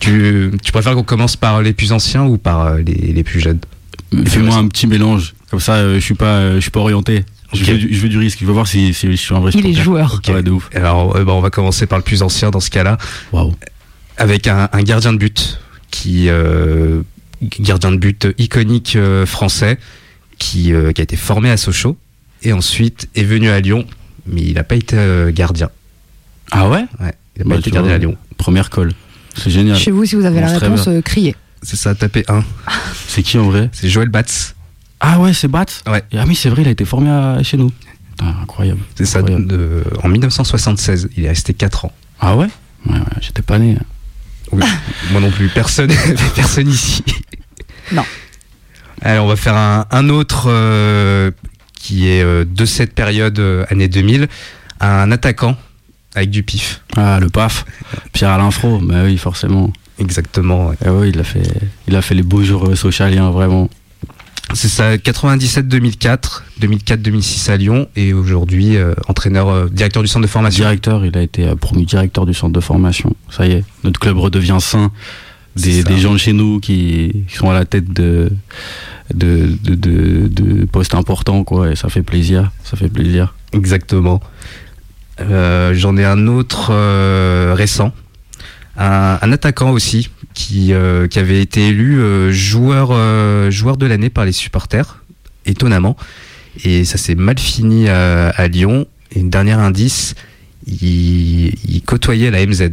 [0.00, 3.40] Tu, tu préfères qu'on commence par les plus anciens ou par euh, les, les plus
[3.40, 3.60] jeunes?
[4.26, 5.34] Fais-moi un petit mélange.
[5.50, 7.24] Comme ça, euh, je suis pas, euh, je suis pas orienté.
[7.52, 8.38] Je, veux du, je veux du risque.
[8.40, 10.14] Je veux voir si, si je suis un vrai Il est joueur.
[10.14, 10.68] Ok, ouais, de ouf.
[10.74, 12.98] Alors, euh, bah, on va commencer par le plus ancien dans ce cas-là.
[13.32, 13.54] Waouh.
[14.16, 15.58] Avec un, un gardien de but
[15.90, 16.28] qui.
[16.28, 17.02] euh,
[17.60, 19.78] gardien de but iconique euh, français
[20.38, 21.96] qui, euh, qui a été formé à Sochaux
[22.42, 23.86] et ensuite est venu à Lyon,
[24.26, 25.70] mais il n'a pas été euh, gardien.
[26.50, 26.84] Ah ouais?
[27.00, 28.16] Ouais, il n'a Bah, pas été gardien vois, à Lyon.
[28.36, 28.92] Première colle.
[29.36, 29.76] C'est génial.
[29.76, 31.36] Chez vous, si vous avez On la réponse, euh, criez.
[31.62, 32.42] C'est ça, tapé 1.
[33.08, 33.68] C'est qui en vrai?
[33.72, 34.54] C'est Joël Batz.
[35.00, 36.02] Ah ouais, c'est Bat Ouais.
[36.16, 37.70] Ah oui, c'est vrai, il a été formé à- chez nous.
[38.10, 38.80] Putain, incroyable.
[38.96, 41.08] C'est ça, de- en 1976.
[41.16, 41.92] Il est resté 4 ans.
[42.20, 42.48] Ah ouais?
[42.86, 43.76] Ouais, ouais, j'étais pas né.
[44.50, 44.62] Oui,
[45.12, 45.48] moi non plus.
[45.50, 45.90] Personne,
[46.34, 47.04] personne ici.
[47.92, 48.02] Non.
[49.02, 51.30] Alors, on va faire un, un autre euh,
[51.78, 54.28] qui est euh, de cette période, euh, année 2000.
[54.80, 55.56] Un attaquant
[56.14, 56.82] avec du pif.
[56.96, 57.64] Ah, le paf.
[58.12, 59.72] Pierre-Alain Fro, bah oui, forcément.
[59.98, 60.68] Exactement.
[60.68, 60.76] ouais.
[60.84, 61.42] Ah ouais, il a fait,
[61.86, 63.68] il a fait les beaux jours euh, socialiens, vraiment.
[64.54, 70.30] C'est ça, 97-2004, 2004-2006 à Lyon et aujourd'hui euh, entraîneur, euh, directeur du centre de
[70.30, 70.64] formation.
[70.64, 73.14] Directeur, il a été euh, promu directeur du centre de formation.
[73.30, 74.90] Ça y est, notre club redevient sain.
[75.56, 78.30] Des, des gens de chez nous qui, qui sont à la tête de,
[79.14, 82.50] de, de, de- de postes importants, quoi, et ça fait plaisir.
[82.64, 83.34] Ça fait plaisir.
[83.52, 84.20] Exactement.
[85.20, 87.92] Euh, J'en ai un autre euh, récent,
[88.76, 93.86] un, un attaquant aussi qui, euh, qui avait été élu euh, joueur, euh, joueur de
[93.86, 95.02] l'année par les supporters,
[95.46, 95.96] étonnamment.
[96.64, 98.86] Et ça s'est mal fini à, à Lyon.
[99.12, 100.14] Et une dernière indice,
[100.66, 102.70] il, il côtoyait la MZ.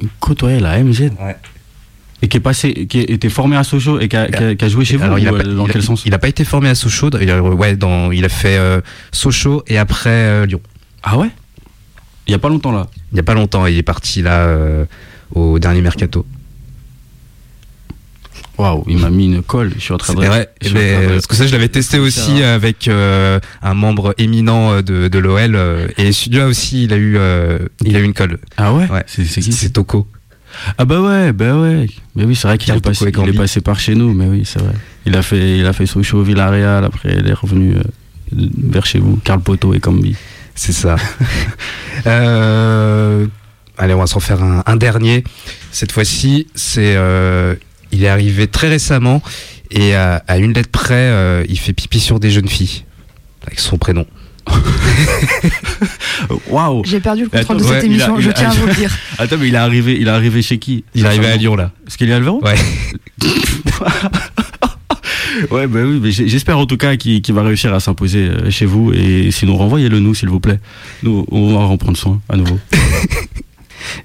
[0.00, 1.00] Il côtoyait la MZ.
[1.20, 1.36] Ouais.
[2.22, 4.64] Et qui est passé, qui était formé à Sochaux et qui a, qui a- qui
[4.64, 6.12] a joué chez vous Alors, il a pas- euh, Dans il a- quel sens Il
[6.12, 7.10] n'a pas été formé à Sochaux.
[7.20, 10.60] Il a, ouais, dans, il a fait euh, Sochaux et après euh, Lyon.
[11.02, 11.30] Ah ouais?
[12.28, 12.86] Il y a pas longtemps là.
[13.10, 14.84] Il n'y a pas longtemps, il est parti là euh,
[15.34, 16.24] au dernier mercato.
[18.58, 19.72] Waouh, il m'a mis une colle.
[19.74, 20.24] Je suis en train de.
[20.24, 24.14] Vrai, je mais, de- parce que ça je l'avais testé aussi avec euh, un membre
[24.18, 27.98] éminent euh, de, de l'OL euh, et celui-là aussi il a eu euh, il a
[28.00, 28.38] eu une colle.
[28.58, 29.02] Ah ouais, Ouais.
[29.06, 29.52] C'est c'est qui?
[29.52, 30.06] C'est Toko.
[30.78, 31.86] Ah bah ouais, bah ouais.
[32.14, 34.42] Mais oui, c'est vrai qu'il est, passé, il est passé par chez nous, mais oui,
[34.44, 34.74] c'est vrai.
[35.06, 37.82] Il a fait, il a fait Sochaux, Villarreal, après il est revenu euh,
[38.32, 40.16] vers chez vous, Carl Poto et Cambi.
[40.54, 40.96] C'est ça.
[42.06, 43.26] Euh,
[43.76, 45.22] allez, on va s'en faire un, un dernier.
[45.70, 47.54] Cette fois-ci, c'est euh,
[47.92, 49.22] il est arrivé très récemment
[49.70, 52.84] et à, à une lettre près, il fait pipi sur des jeunes filles
[53.46, 54.06] avec son prénom.
[56.48, 58.54] Waouh J'ai perdu le contrôle de cette ouais, il a- émission, je a- tiens à
[58.54, 58.96] vous le dire.
[59.18, 60.84] Attends, mais il est arrivé, il est arrivé chez qui?
[60.94, 61.70] Il est arrivé à Lyon là.
[61.86, 62.54] Est-ce qu'il est Alvaro Ouais.
[65.50, 68.50] Ouais, bah oui, mais j'espère en tout cas qu'il qu'il va réussir à s'imposer euh,
[68.50, 70.60] chez vous et sinon renvoyez-le nous s'il vous plaît.
[71.02, 72.58] Nous, on va en prendre soin à nouveau.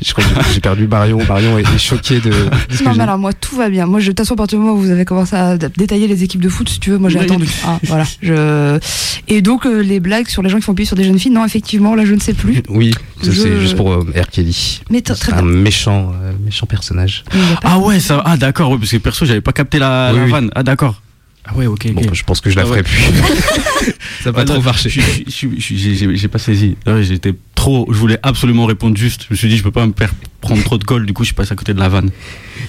[0.03, 1.19] Je crois que j'ai- perdu Marion.
[1.27, 2.35] Marion est, est choquée de, de
[2.71, 3.85] ce que Non, mais alors moi tout va bien.
[3.85, 6.07] Moi, je, de toute façon, à partir du moment où vous avez commencé à détailler
[6.07, 7.25] les équipes de foot, si tu veux, moi j'ai Oui.
[7.25, 7.47] attendu.
[7.65, 8.03] Ah, voilà.
[8.21, 8.79] Je...
[9.27, 11.31] Et donc, euh, les blagues sur les gens qui font pied sur des jeunes filles,
[11.31, 12.61] non, effectivement, là je ne sais plus.
[12.69, 14.27] Oui, ça, Je- c'est juste pour euh, R.
[14.29, 14.81] Kelly.
[14.89, 15.51] Mais très C'est un bien.
[15.51, 17.23] méchant, euh, méchant personnage.
[17.63, 20.25] Ah ouais, ça, ah d'accord, ouais, parce que perso j'avais pas capté la, Oui, la
[20.25, 20.31] oui.
[20.31, 20.49] vanne.
[20.55, 21.01] Ah d'accord.
[21.49, 21.91] Ah ouais, ok.
[21.93, 22.83] Bon, je pense que je la Ah ferai ouais.
[22.83, 23.01] plus.
[24.23, 24.89] ça va Ah, trop marcher.
[25.27, 26.75] J'ai pas saisi.
[27.01, 29.23] J'étais trop je voulais absolument répondre juste.
[29.29, 31.23] Je me suis dit, je peux pas me faire prendre trop de colle, du coup,
[31.23, 32.11] je passe à côté de la vanne.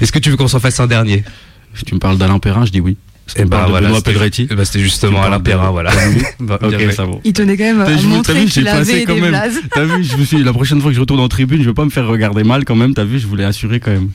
[0.01, 1.25] Est-ce que tu veux qu'on s'en fasse un dernier?
[1.75, 2.97] Si tu me parles d'Alain Perrin, je dis oui.
[3.37, 4.49] Et bah de voilà, c'était- Pedretti.
[4.51, 5.91] eh bah, c'était justement Alain Perrin, voilà.
[6.41, 6.59] Bah,
[6.97, 7.05] ça.
[7.25, 9.15] Il tenait quand même T'as à vu, montrer t'as vu, j'ai qu'il passé avait quand
[9.17, 9.43] des même.
[9.75, 11.67] T'as vu, je me suis dit, la prochaine fois que je retourne en tribune, je
[11.67, 12.95] veux pas me faire regarder mal quand même.
[12.95, 14.09] T'as vu, je voulais assurer quand même.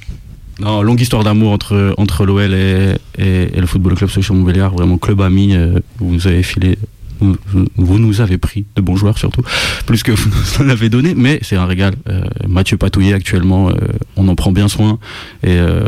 [0.63, 4.71] Non, longue histoire d'amour entre, entre l'OL et, et, et le Football Club Social Montbéliard.
[4.73, 5.55] Vraiment club ami.
[5.55, 6.77] euh, vous nous avez filé,
[7.19, 7.35] vous,
[7.75, 9.41] vous nous avez pris de bons joueurs surtout,
[9.85, 11.15] plus que vous nous en avez donné.
[11.15, 11.95] Mais c'est un régal.
[12.09, 13.73] Euh, Mathieu Patouillet actuellement, euh,
[14.15, 14.99] on en prend bien soin
[15.43, 15.83] et euh,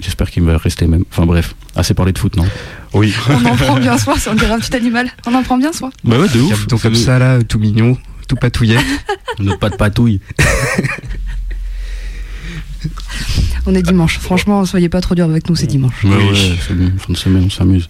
[0.00, 1.04] j'espère qu'il va rester même.
[1.12, 2.46] Enfin bref, assez parlé de foot, non?
[2.94, 3.14] Oui.
[3.28, 5.08] On en prend bien soin, on dirait un petit animal.
[5.26, 5.90] On en prend bien soin.
[6.04, 6.50] Bah ouais, de ouf.
[6.50, 7.96] Capton comme ça là, tout mignon,
[8.26, 8.78] tout patouillet.
[9.38, 10.20] Notre pas de patouille.
[13.66, 14.18] On est dimanche.
[14.18, 16.04] Franchement, soyez pas trop dur avec nous, c'est dimanche.
[16.04, 17.88] Ouais, ouais, c'est bon, fin de semaine, on s'amuse.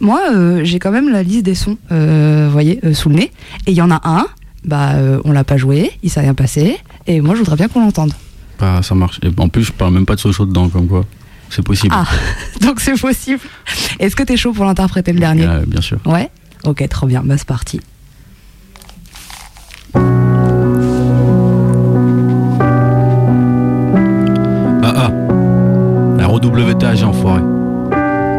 [0.00, 3.16] Moi, euh, j'ai quand même la liste des sons, euh, vous voyez, euh, sous le
[3.16, 3.32] nez.
[3.66, 4.26] Et il y en a un,
[4.64, 6.76] bah, euh, on l'a pas joué, il s'est rien passé.
[7.06, 8.12] Et moi, je voudrais bien qu'on l'entende.
[8.58, 9.20] Bah, ça marche.
[9.22, 11.04] Et en plus, je parle même pas de Sochaux dedans, comme quoi.
[11.50, 11.94] C'est possible.
[11.96, 12.06] Ah,
[12.60, 13.40] donc c'est possible.
[13.98, 15.46] Est-ce que t'es chaud pour l'interpréter le dernier?
[15.46, 15.98] Euh, bien sûr.
[16.04, 16.30] Ouais?
[16.64, 17.80] Ok, trop bien, bah c'est parti.
[26.58, 27.40] ROWTH, enfoiré.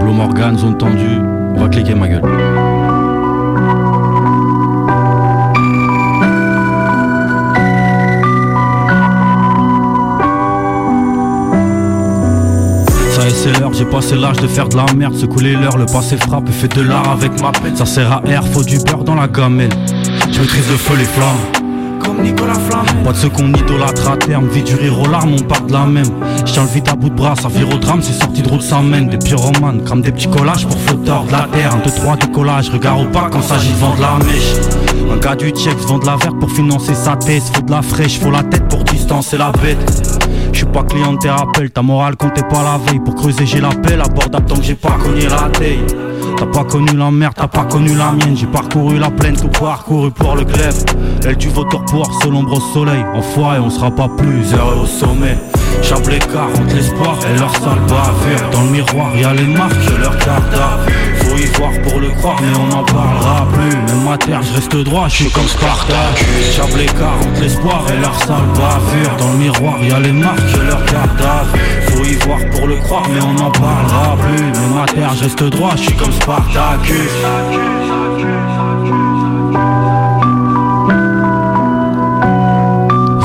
[0.02, 1.22] Blue Morgan, zone tendue.
[1.56, 2.22] On va cliquer ma gueule.
[13.12, 15.16] Ça c'est l'heure, j'ai passé l'âge de faire de la merde.
[15.16, 17.76] Secouer l'heure, le passé frappe et fait de l'art avec ma peine.
[17.78, 19.72] Ça sert à air, faut du beurre dans la gamelle.
[20.32, 21.59] Je maîtrise le feu, les flammes.
[22.22, 23.04] Nicolas Flamme.
[23.04, 25.74] Pas de ceux qu'on idolâtre à terme, vie du rire aux larmes, on part de
[25.74, 26.06] la même.
[26.46, 28.50] Je tiens le vide à bout de bras, ça vire au drame, c'est sorti de
[28.50, 29.10] route, ça mène.
[29.10, 31.76] Des pyromanes, crament des petits collages pour flotteurs de la terre.
[31.76, 34.54] Un, deux, trois décollage, regard au pas quand s'agit de vendre la mèche.
[35.12, 37.52] Un gars du check vend de la verte pour financer sa thèse.
[37.54, 40.20] Faut de la fraîche, faut la tête pour distancer la bête.
[40.52, 43.00] Je suis pas client de tes rappels, ta morale comptait pas la veille.
[43.00, 45.80] Pour creuser, j'ai l'appel, abordable tant que j'ai pas cogné la taille.
[46.40, 48.38] T'as pas connu la merde, t'as pas connu la mienne.
[48.38, 50.86] J'ai parcouru la plaine, tout parcouru pour le glaive.
[51.26, 53.04] Elle du vautour pour seul l'ombre au soleil.
[53.14, 55.38] Enfoiré, on sera pas plus heureux au sommet.
[55.82, 58.50] J'appe l'écart entre l'espoir et leur sale bavure.
[58.54, 61.09] Dans le miroir, y a les marques de leur Faut
[61.40, 63.76] y voir pour le croire, mais on n'en parlera plus.
[63.76, 66.26] Même ma terre, je reste droit, je suis comme Spartak.
[66.56, 69.16] J'appe l'écart entre l'espoir et leur sale bavure.
[69.18, 71.48] Dans le miroir, y a les marques de leur garde
[71.90, 74.44] Faut y voir pour le croire, mais on n'en parlera plus.
[74.44, 77.12] Même ma terre, je reste droit, je suis comme Spartacus.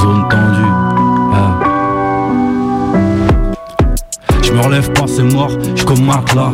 [0.01, 0.73] Zone tendue.
[1.33, 1.61] ah.
[4.43, 6.53] Je me relève pas, c'est mort, je comme matelas.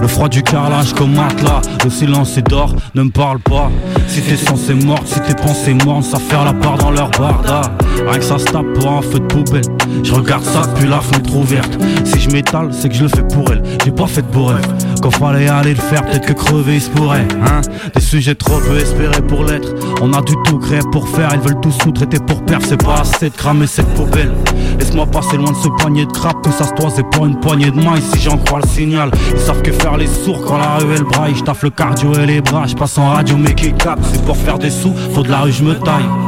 [0.00, 1.60] Le froid du carrelage comme matelas.
[1.84, 3.70] Le silence est d'or, ne me parle pas.
[4.06, 7.62] Si t'es censé mort, si tes pensées mortes, ça faire la part dans leur barda.
[8.08, 9.64] Rien que ça se tape pour un feu de poubelle.
[10.02, 11.78] Je regarde ça depuis la fenêtre ouverte.
[12.04, 13.62] Si je m'étale, c'est que je le fais pour elle.
[13.84, 14.66] J'ai pas fait de beau rêve.
[15.02, 17.26] Quand fallait aller le faire, peut-être que crever il se pourrait.
[17.44, 17.60] Hein
[17.94, 19.74] Des sujets trop peu espérés pour l'être.
[20.00, 21.28] On a du tout créé pour faire.
[21.34, 22.64] Ils veulent tout sous-traiter pour perdre.
[22.66, 24.32] C'est pas assez de cramer cette poubelle.
[24.78, 26.40] Laisse-moi passer loin de ce panier de crap.
[26.42, 28.02] Tout ça se toise pour une poignée de mailles.
[28.14, 31.04] Si j'en crois le signal, ils savent que faire les sourds quand la rue elle
[31.04, 31.34] braille.
[31.36, 32.66] Je taffe le cardio et les bras.
[32.66, 34.02] Je passe en radio, mais qui capte?
[34.12, 36.27] C'est pour faire des sous, faut de la rue, je me taille.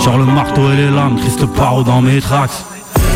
[0.00, 2.64] Sur le marteau et les lames, Christ paro dans mes tracks.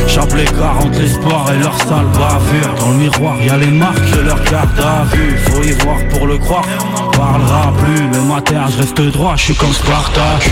[0.06, 2.74] J'appe l'écart entre l'espoir et leur sale bavure.
[2.80, 5.36] Dans le miroir y a les marques de leur garde à vue.
[5.38, 6.64] Faut y voir pour le croire,
[6.96, 8.08] on parlera plus.
[8.36, 10.48] À terre je reste droit, je suis comme Spartak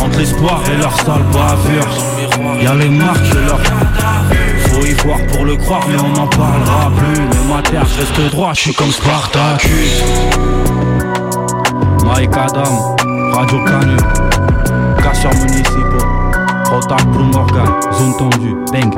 [0.00, 2.62] Entre l'espoir et leur sale bavure.
[2.62, 3.60] Y a les marques de leur
[4.70, 7.56] Faut y voir pour le croire mais on n'en parlera plus.
[7.56, 10.02] À terre je reste droit, je suis comme Spartacus.
[12.04, 12.96] Mike Adam,
[13.32, 13.96] Radio Canu
[15.10, 16.06] Casseurs municipaux
[16.70, 17.66] Rotak Blue Morgan,
[17.98, 18.94] zone tendue, bang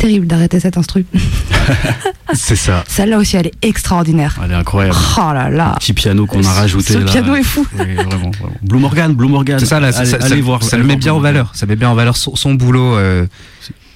[0.00, 1.04] Terrible d'arrêter cet instru.
[2.32, 2.84] C'est ça.
[2.88, 4.38] Celle-là aussi, elle est extraordinaire.
[4.42, 4.96] Elle est incroyable.
[5.18, 5.74] Oh là là.
[5.78, 7.04] Petit piano qu'on a rajouté Ce là.
[7.04, 7.66] piano est fou.
[7.78, 8.30] Oui, vraiment, vraiment.
[8.62, 9.58] Blue Morgan, Blue Morgan.
[9.58, 10.62] C'est ça, là, allez, ça, allez ça- voir.
[10.62, 11.50] ça le met bien en valeur.
[11.54, 12.96] Ça met bien en valeur son, son boulot.
[12.96, 13.26] euh,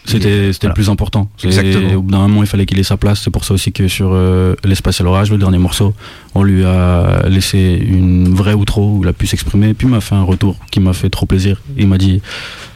[0.05, 0.69] C'était c'était Voilà.
[0.69, 1.31] le plus important.
[1.43, 1.95] Exactement.
[1.95, 3.21] Au bout d'un moment, il fallait qu'il ait sa place.
[3.25, 5.95] C'est pour ça aussi que sur euh, L'espace et l'orage, le dernier morceau,
[6.35, 9.73] on lui a laissé une vraie outro où il a pu s'exprimer.
[9.73, 11.63] Puis il m'a fait un retour qui m'a fait trop plaisir.
[11.79, 12.21] Il m'a dit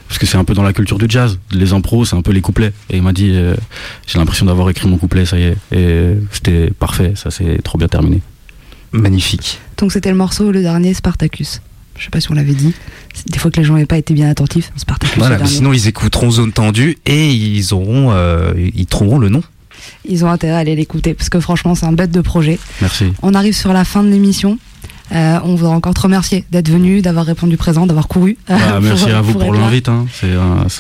[0.09, 1.39] parce que c'est un peu dans la culture du jazz.
[1.53, 2.73] Les impros, c'est un peu les couplets.
[2.89, 3.55] Et il m'a dit, euh,
[4.07, 5.57] j'ai l'impression d'avoir écrit mon couplet, ça y est.
[5.71, 8.23] Et c'était parfait, ça s'est trop bien terminé.
[8.93, 9.61] Magnifique.
[9.77, 11.61] Donc c'était le morceau, le dernier, Spartacus.
[11.99, 12.73] Je sais pas si on l'avait dit.
[13.27, 15.19] Des fois que les gens n'avaient pas été bien attentifs, Spartacus.
[15.19, 19.43] Voilà, sinon ils écouteront Zone Tendue et ils auront, euh, ils trouveront le nom.
[20.09, 22.59] Ils ont intérêt à aller l'écouter parce que franchement, c'est un bête de projet.
[22.81, 23.13] Merci.
[23.23, 24.59] On arrive sur la fin de l'émission.
[25.13, 28.37] Euh, on voudrait encore te remercier d'être venu, d'avoir répondu présent, d'avoir couru.
[28.49, 30.07] Ah, merci pour- à vous pour, l'invite, hein.
[30.13, 30.35] c'est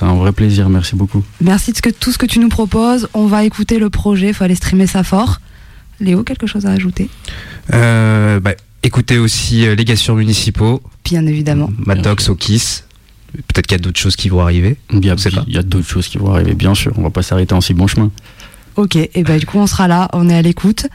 [0.05, 1.25] un, vrai plaisir, merci beaucoup.
[1.41, 3.09] Merci de ce que, tout ce que tu nous proposes.
[3.15, 5.41] On va écouter le projet, faut aller streamer ça fort.
[6.01, 7.09] Léo, quelque chose à ajouter?
[7.75, 8.53] Euh, bah,
[8.83, 11.71] écoutez aussi euh, les gassures municipaux, Bien évidemment.
[11.87, 12.83] Maddox, Okis.
[13.33, 14.77] Peut-être qu'il y a d'autres choses qui vont arriver.
[14.91, 15.17] Il a,
[15.47, 17.61] il y a d'autres choses qui vont arriver, bien sûr, on va pas s'arrêter en
[17.61, 18.11] si bon chemin.
[18.77, 20.87] Ok, et ben du coup on sera là, on est à l'écoute.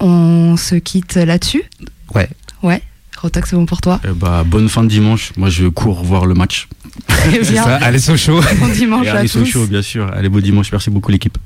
[0.00, 1.62] On se quitte là-dessus
[2.14, 2.28] Ouais.
[2.62, 2.82] Ouais.
[3.20, 6.26] Rotax, c'est bon pour toi Eh bah, bonne fin de dimanche, moi je cours voir
[6.26, 6.68] le match.
[7.50, 7.64] Bien.
[7.64, 8.40] allez Sochaux.
[8.60, 9.44] Bon dimanche Et à allez tous.
[9.44, 10.10] Sochaux, bien sûr.
[10.12, 11.36] Allez, beau dimanche, merci beaucoup l'équipe.